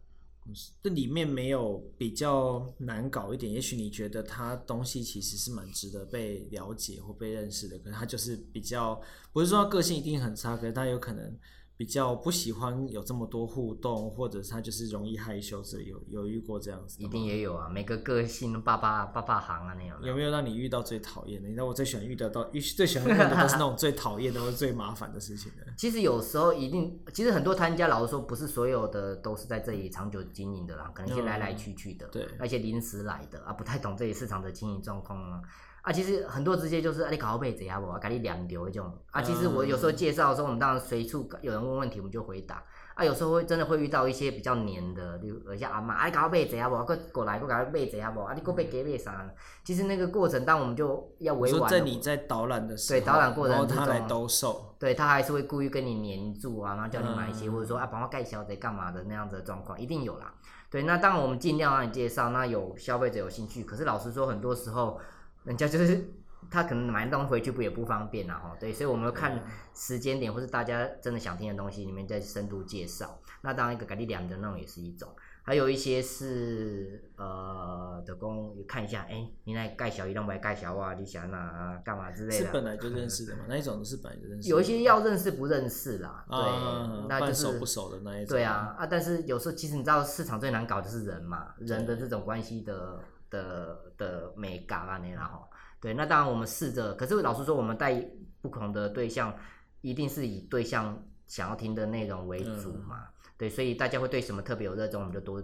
[0.83, 9.01] 这里面没有比较难搞一点，也许你觉得它东西其实是蛮值得被了解或被认识的，可是它就是比较，
[9.33, 11.39] 不是说它个性一定很差，可是它有可能。
[11.77, 17.03] 比较不喜欢有这么多互动，或者是他就是容易害羞，所以有有遇过这样子。
[17.03, 19.99] 一定也有啊，每个个性爸爸爸爸行啊那样。
[20.03, 21.49] 有没有让你遇到最讨厌的？
[21.49, 22.45] 你知道我最喜欢遇得到，
[22.77, 25.65] 最喜欢遇到的都是那种最讨厌的或者最麻烦的事情的。
[25.77, 35.41] 其实有时候一定，其实很多摊家老实说，不是所有的都是在这里长久经营的啦，可能一些来来去去的，对，那些临时来的啊，不太懂这里市场的经营状况啊。
[35.85, 37.87] 啊，其实很多直接就是啊，你搞被怎样不？
[37.91, 39.21] 啊，给你两丢那种啊。
[39.21, 42.65] 其实我有时候介绍的时候，我们当然随处有人问问题，我们就回答。
[42.95, 46.77] 啊，有时候会真的会遇到一些比较黏的，例如像阿妈，啊，你搞被怎样不？
[46.87, 48.23] 过过来过来被怎样不？
[48.23, 49.31] 啊，你过被给被啥？
[49.63, 51.71] 其实那个过程当我们就要委婉。
[51.71, 60.33] 在你在导览的时候，对导览过程之中，他来兜售，对他还是会故意跟你黏住啊，然后叫你买一些，嗯、或者说啊，帮我盖小贼干嘛的那样子的状况，一定有啦。
[60.71, 63.65] 对，那当然我们尽量让你介绍，那有消费者有兴趣。
[63.65, 64.99] 可是老实说，很多时候
[65.45, 66.05] 人家就是。
[66.51, 69.43] 他可能买东西回去不也不方便啊，哈，对，所以我们要看
[69.75, 73.19] 时间点，或是大家真的想听的东西里面再深度介绍。
[73.41, 75.09] 那当然一个咖喱两的那种也是一种，
[75.43, 82.45] 还有一些是呃的工看一下，哎、欸，你来盖小姨，让我来盖小娃，你想哪干嘛之类的。
[82.45, 83.45] 是本来就认识的嘛？
[83.49, 84.49] 那一种都是本来就认识。
[84.51, 88.37] 有一些要认识不认识啦，对，啊、那就是熟不熟的那一种。
[88.37, 93.01] 对啊，啊，但是有时候其实你知道市场最难搞的是人嘛，人的这种关系的
[93.35, 95.43] 的的美感啊，那然后。
[95.81, 97.95] 对，那当然我们试着，可是老实说，我们带
[98.41, 99.37] 不同的对象，
[99.83, 103.01] 一定是以对象想要听的内容为主嘛。
[103.03, 105.43] 嗯、对，所以大家会对什么特别有热衷，我们就多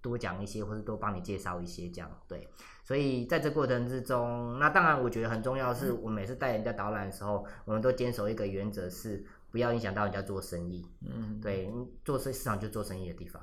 [0.00, 2.10] 多讲一些，或者多帮你介绍一些这样。
[2.26, 2.48] 对，
[2.82, 10.82] 所以在这过程之中，那当然我觉得很重要的是，我每次带人家导览的时候，我们都坚守一个原则是不要影响到人家做生意。
[11.02, 11.70] 嗯，对，
[12.02, 13.42] 做市市场就做生意的地方。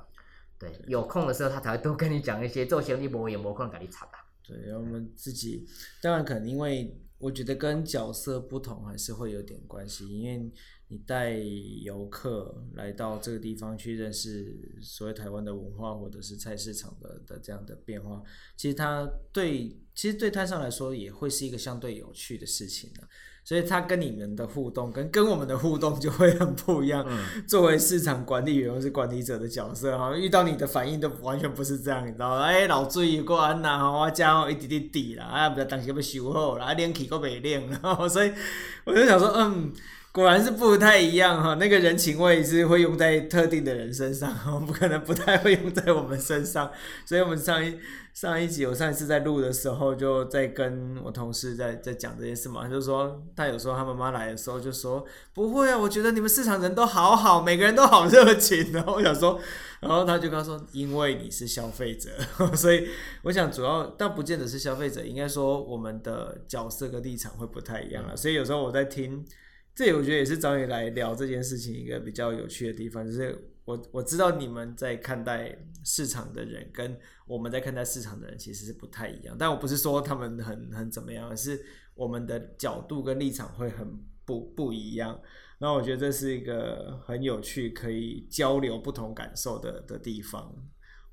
[0.60, 4.12] 对，有空的时候他才会多跟你讲一些，做兄弟不会也没空跟你吵的。
[4.46, 5.66] 对，然后我们自己
[6.02, 10.52] 当然可能，因为我觉得跟角色不同还是会有点关系，因为
[10.88, 18.22] 你带游客来到这个地方去认识所谓台湾的文化，或者是菜市场的的这样的变化，
[18.56, 23.08] 其实它对其实对摊上来说也会是一个相对有趣的事情呢。
[23.50, 27.04] 所以他跟你们的互动跟跟我们的互动就会很不一样。
[27.08, 32.42] 嗯、作为市场管理员或是管理者的角色哈，遇到你的反应都完全不是这样，你知道吗？
[32.44, 38.30] 哎，老水过安呐，我加一点点底啦，啊，不要当时要修好啦，啊，冷气过袂冷，然后所以
[38.84, 39.72] 我就想说，嗯。
[40.12, 44.28] 果然是不太一样哈，那个人情味是会用在特定的人身上，
[44.66, 46.68] 不可能不太会用在我们身上。
[47.06, 47.78] 所以，我们上一
[48.12, 58.72] 上一集，我上一次在录的时候，就在跟我同事在在讲这件事嘛，就是说他有时候他妈妈来的时候就说不会啊，我觉得你们市场人都好好，每个人都好热情。
[58.72, 59.38] 然后我想说，
[59.78, 62.10] 然后他就跟他说，因为你是消费者，
[62.56, 62.88] 所以
[63.22, 68.16] 我想主要倒不见得是消费者，应该说我们的角色跟立场会不太一样了。
[68.16, 69.24] 所以有时候我在听。
[69.80, 75.56] 这我觉得也是找你来聊这件事情一个比较有趣的地方，就是我我知道你们在看待
[75.86, 76.94] 市场的人跟
[77.26, 81.58] 我们在看待市场的人其实是不太一样，但我不是说他们很很怎么样，而是
[81.94, 85.18] 我们的角度跟立场会很不不一样。
[85.60, 90.54] 那我觉得这是一个很有趣可以交流不同感受的的地方。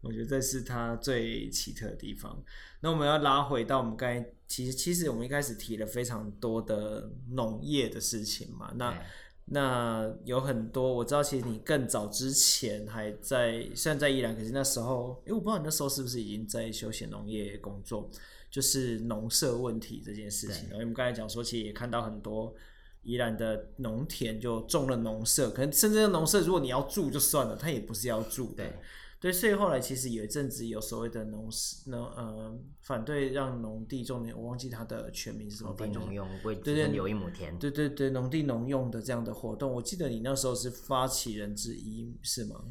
[0.01, 2.43] 我觉得这是它最奇特的地方。
[2.81, 8.71] 那我们要拉回到我们刚才，其实其实我们一开始提了非常多的农业的事情嘛。
[8.75, 8.97] 那
[9.49, 18.09] 那有很多我知道，其实你更早之前还在，虽然在宜兰，可是那时候，因为我不知道你那时候是不是已经在休闲农业工作，
[18.51, 20.65] 就是农舍问题这件事情。
[20.65, 22.53] 因为我们刚才讲说，其实也看到很多
[23.03, 28.65] 宜兰的农田就种了农舍，可能甚至农舍如果你要住就算了，它也不是要住的。
[29.19, 35.71] 对，所以后来其实有一阵子有所谓的农事，农呃反对让农地种田，我忘记它的全名是什么。
[35.71, 37.57] 农地农用，对对，留一亩田。
[37.57, 42.61] 对对对，农地农用的这样的活动，我记得你那时候是发起人之一，是吗？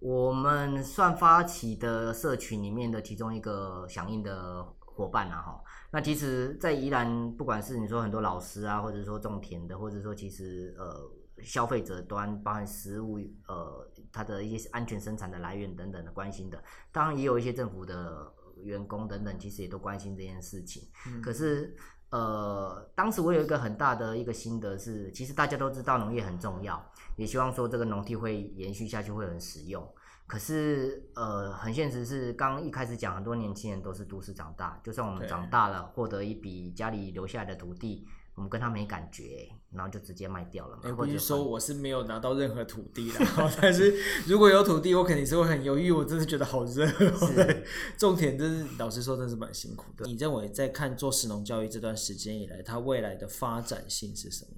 [0.00, 5.64] 我们算发起的社群里面的其中一个响应的伙伴啊，哈。
[5.90, 11.10] 那其实，在宜兰，不管是你说很多老师啊，或者说种田的，或者说其实呃。
[11.42, 13.18] 消费者端包含食物，
[13.48, 16.62] 呃，它的一些安全生产的来源等等的关心的，
[16.92, 18.32] 当然也有一些政府的
[18.62, 20.88] 员工等等，其实也都关心这件事情。
[21.08, 21.76] 嗯、可是，
[22.10, 26.80] 呃，当时我有一个很大的一个心得是，其实大家都知道农业很重要，
[27.16, 29.86] 也希望说这个农地会延续下去，会很实用。
[30.26, 38.06] 可是，呃，很现实是，刚一开始讲，很多年轻人都是都市长大，就算我们长大了，获得一笔家里留下来的土地。
[38.34, 40.92] 我们跟他没感觉，然后就直接卖掉了嘛。
[40.96, 43.20] 或者说我是没有拿到任何土地的，
[43.62, 43.94] 但是
[44.26, 45.92] 如果有土地，我肯定是会很犹豫。
[45.92, 47.64] 我真的觉得好热，是
[47.96, 50.04] 种田真是老实说，真是蛮辛苦的。
[50.04, 54.50] 你认为在看做食农教育这段时间以来，它未来的发展性是什么？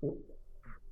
[0.00, 0.16] 我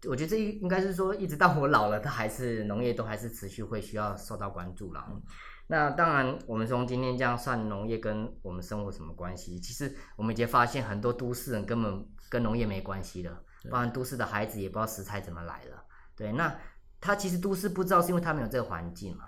[0.08, 5.06] 我觉得这应该是说，一直到我老了，它还是农业都还是持续会需要受到关注了。
[5.10, 5.22] 嗯
[5.66, 9.58] 那当然，我们从今天这样算农业跟我们生活什么关系？
[9.58, 15.70] 其实我们已经发现很多都市人根本跟农业没关系了，包含都市的孩子也不知道食材怎么来的。
[16.14, 16.54] 对，那
[17.00, 19.24] 他其实都市不知道是因为他没有这个环境嘛。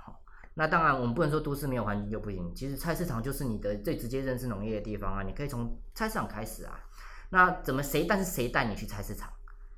[0.54, 2.54] 那当然，我们不能说都市没有环境就不行。
[2.54, 6.80] 其实菜市场就是你的最直接认识农业的地方啊，你可以从菜市场开始啊。
[7.30, 8.04] 那怎么谁？
[8.04, 9.30] 但是谁带你去菜市场？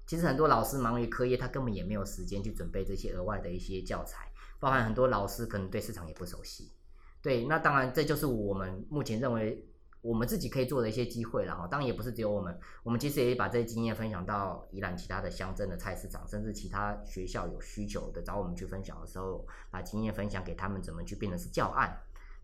[0.07, 4.31] 其实很多老师忙于课业，他根本也没有时间去准备这些额外的一些教材。
[4.61, 6.73] 包含很多老师可能对市场也不熟悉，
[7.23, 9.65] 对，那当然这就是我们目前认为
[10.01, 11.67] 我们自己可以做的一些机会了哈。
[11.67, 21.97] 当然也不是只有我们，我们其实也把这些经验分享到宜兰其他的乡镇的菜市场，甚至其他学校有需求的找我们去分享的时候，把经验分享给他们，怎么去变成是教案。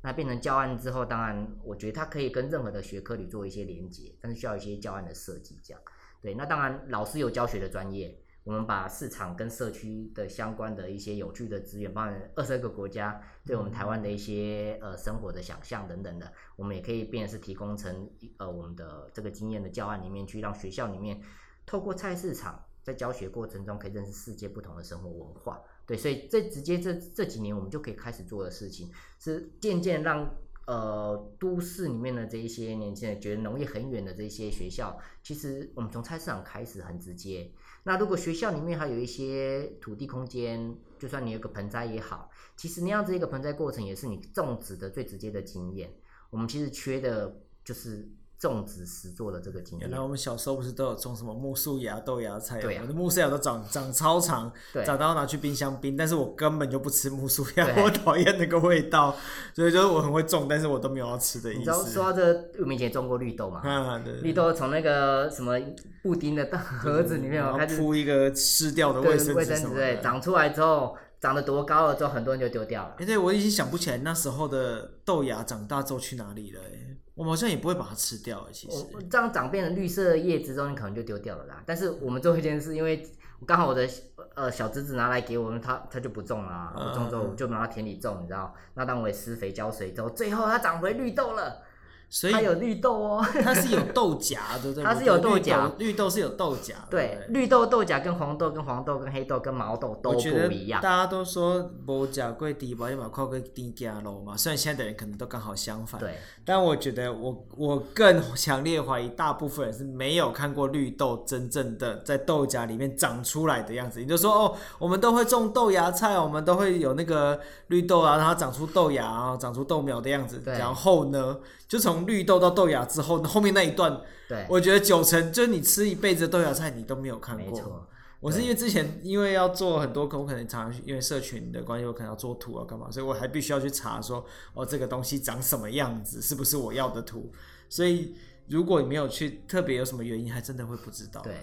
[0.03, 5.83] 那变成教案之后，当然我觉得它可以跟任何的学科里做一些连接，但是需要一些教案的设计这样。
[6.21, 8.17] 对，那当然老师有教学的专业。
[8.45, 21.19] 我们把市场跟社区的相关的一些有趣的资源，包含二十二个国家对我们台湾的一些呃生活的想象等等的，我们也可以变成是提供成呃我们的这个经验的教案里面去，让学校里面
[21.65, 25.63] 透过菜市场在教学过程中可以认识世界不同的生活文化。
[25.87, 30.37] 对，所以这直接这这几年我们就可以开始做的事情，是渐渐让
[30.67, 37.51] 呃都市里面的这一些年轻人觉得农业很远的这些学校，其实我们从菜市场开始很直接。
[37.87, 45.95] 那如果学校里面还有一些土地空间，就算你有个盆栽也好，其实那样子一个盆栽过程也是你种植的最直接的经验。
[46.30, 48.09] 我们其实缺的就是
[48.49, 49.89] 种植实作的这个经验。
[49.89, 52.61] 原来我们小时候不是都有种什么木薯芽、豆芽菜？
[52.61, 54.53] 对啊，我的苜蓿芽都长长超长，
[54.85, 55.97] 长到拿去冰箱冰。
[55.97, 59.17] 但是我根本就不吃木薯芽，我讨厌那个味道。
[59.55, 61.59] 所以就是我很会种，但是我都没有要吃的意思。
[61.59, 63.61] 你知道说到这个，我们以前种过绿豆嘛？
[63.61, 65.59] 啊，对，绿豆从那个什么
[66.03, 67.43] 布丁的盒子里面，
[67.77, 70.97] 铺一个湿掉的卫生卫生纸，对，长出来之后。
[71.25, 72.91] 长得多高了之后，很多人就丢掉了。
[72.99, 76.61] 哎、欸，对，我已经想不起来那时候的豆芽长大之后去哪里了。
[76.61, 78.47] 哎，我们好像也不会把它吃掉。
[78.53, 81.62] 其实这样长变成绿色的叶子之后，你可能就丢掉了啦。
[81.64, 83.11] 但是我们做一件事，因为
[83.47, 83.89] 刚好我的
[84.35, 88.55] 呃小侄子拿来给我们，他他就不种了、啊，我种之后就拿到田里种，你知道？
[88.75, 91.62] 那当我施肥浇水之后，最后它长回绿豆了。
[92.09, 96.75] 所以它有绿豆哦，它是有豆荚的，对，它是有豆荚，绿豆是有豆荚。
[96.89, 100.81] 对，绿豆豆荚跟黄豆跟黄豆跟黑豆跟毛豆都不一样。
[100.81, 104.37] 大家都说无吃过甜吧，你嘛看过甜加肉嘛？
[104.37, 106.15] 虽然现在的人可能都刚好相反，对。
[106.45, 114.01] 但我觉得我我更强烈怀疑，大部分人是没有看过绿豆真正的在豆荚里面长出来的样子。
[114.01, 120.43] 你就说哦，我们都会种豆芽菜，我们都会有那个绿豆啊，然后长出豆芽，然后长出豆苗的样子。
[120.45, 127.47] 然后呢，就从绿豆到豆芽之后，后面那一段，对，我觉得九成就是你吃一辈子的豆芽菜，你都没有看过。
[127.47, 127.87] 没错，
[128.21, 134.25] 我是因为之前因为要做很多，我可能常常因为社群的关系，我可能要做图啊干嘛，所以我还必须要去查说，
[134.55, 137.31] 哦，这个东西长什么样子，是不是我要的图？
[137.69, 138.15] 所以
[138.47, 141.21] 如果你没有去特别有什么原因，还真的会不知道。
[141.23, 141.35] 对，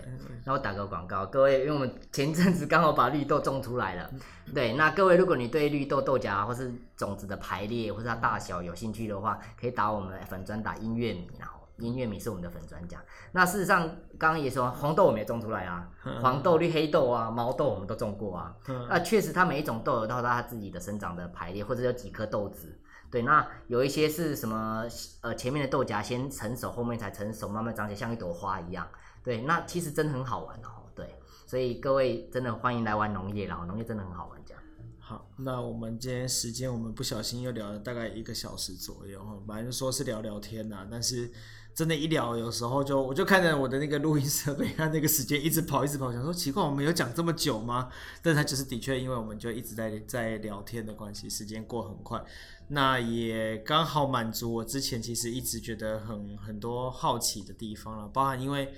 [0.45, 4.10] 那我打个广告，各位，因为我们前阵子刚好把绿豆种出来了。
[4.54, 13.04] 对，那各位，如果你对绿豆豆荚或是种子的排列或是它大小有兴趣的话，可以打我们的粉砖打音乐米，然后音乐米是我们的粉砖家。
[13.32, 13.82] 那事实上，
[14.20, 15.89] 刚刚也说红豆我们也种出来啊，
[16.22, 18.56] 黄豆、绿黑豆啊，毛豆我们都种过啊。
[18.88, 22.78] 那确实，它每一种豆有到它自己的生长的排列，或者有几颗豆子。
[23.12, 24.86] 对，那有一些是什么？
[25.22, 28.88] 呃，前面的豆荚先成熟，后面才成熟，慢慢长起来像一朵花一样。
[29.22, 30.89] 对，那其实真的很好玩哦。
[30.95, 34.41] 对，所以各位真的欢迎来玩农业，然后农业真的很好玩。
[34.45, 34.64] 这样。
[35.12, 41.30] 好，那我们今天时间我们不小心又聊了大概一个小时左右哈，本来就说是聊聊天呐，但是
[41.76, 47.89] 真的，一聊有时候就我就看着我的那个录音设备，它那个时间一直跑一直跑，想说奇怪，我们有讲这么久吗？
[48.22, 52.24] 但它就是的确，因为我们就一直在在聊天的关系，时间过很快。
[52.70, 58.74] 那也刚好满足我之前其实一直觉得很很多好奇的地方了，包含因为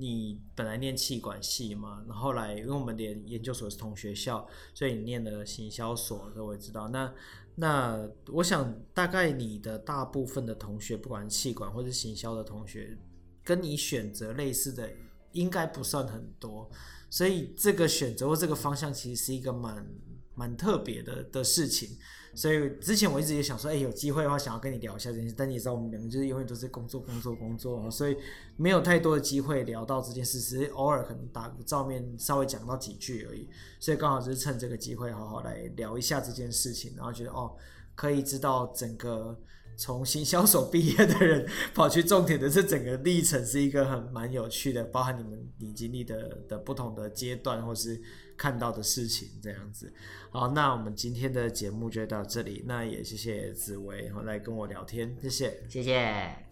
[0.00, 6.88] 你本来念企管系嘛，然后来因为我们连研究所是同学校，所以你念了行销所，各位知道。
[6.88, 7.14] 那
[7.56, 12.96] 那我想大概你的大部分的同学，不管是企管或者行销的同学，
[13.44, 14.90] 跟你选择类似的
[15.32, 16.70] 应该不算很多，
[17.10, 19.86] 所以这个选择或这个方向其实是一个蛮
[20.34, 21.98] 蛮特别的的事情。
[22.34, 28.16] 所以之前我一直也想说，哎、有机会的话想要跟你聊一下这件事，但你也知道我们两个就是永远都是工作、工作、工作，所以
[28.56, 33.48] 没有太多的机会聊到这件事，只是偶尔可能打个照面，稍微讲到几句而已。
[33.78, 37.56] 所以刚好就是趁这个机会，好好来聊一下这件事情，然后觉得哦，
[37.94, 39.36] 可以知道整个
[39.76, 48.00] 从行销所毕业的人跑去种田的这整个历程是一个很蛮有趣的，包含你们你经历的的不同的阶段，或是。
[48.40, 49.92] 看到的事情这样子，
[50.32, 56.49] 好，那我们今天的节目就到这里，那也谢谢紫薇然后来跟我聊天，谢谢，谢谢。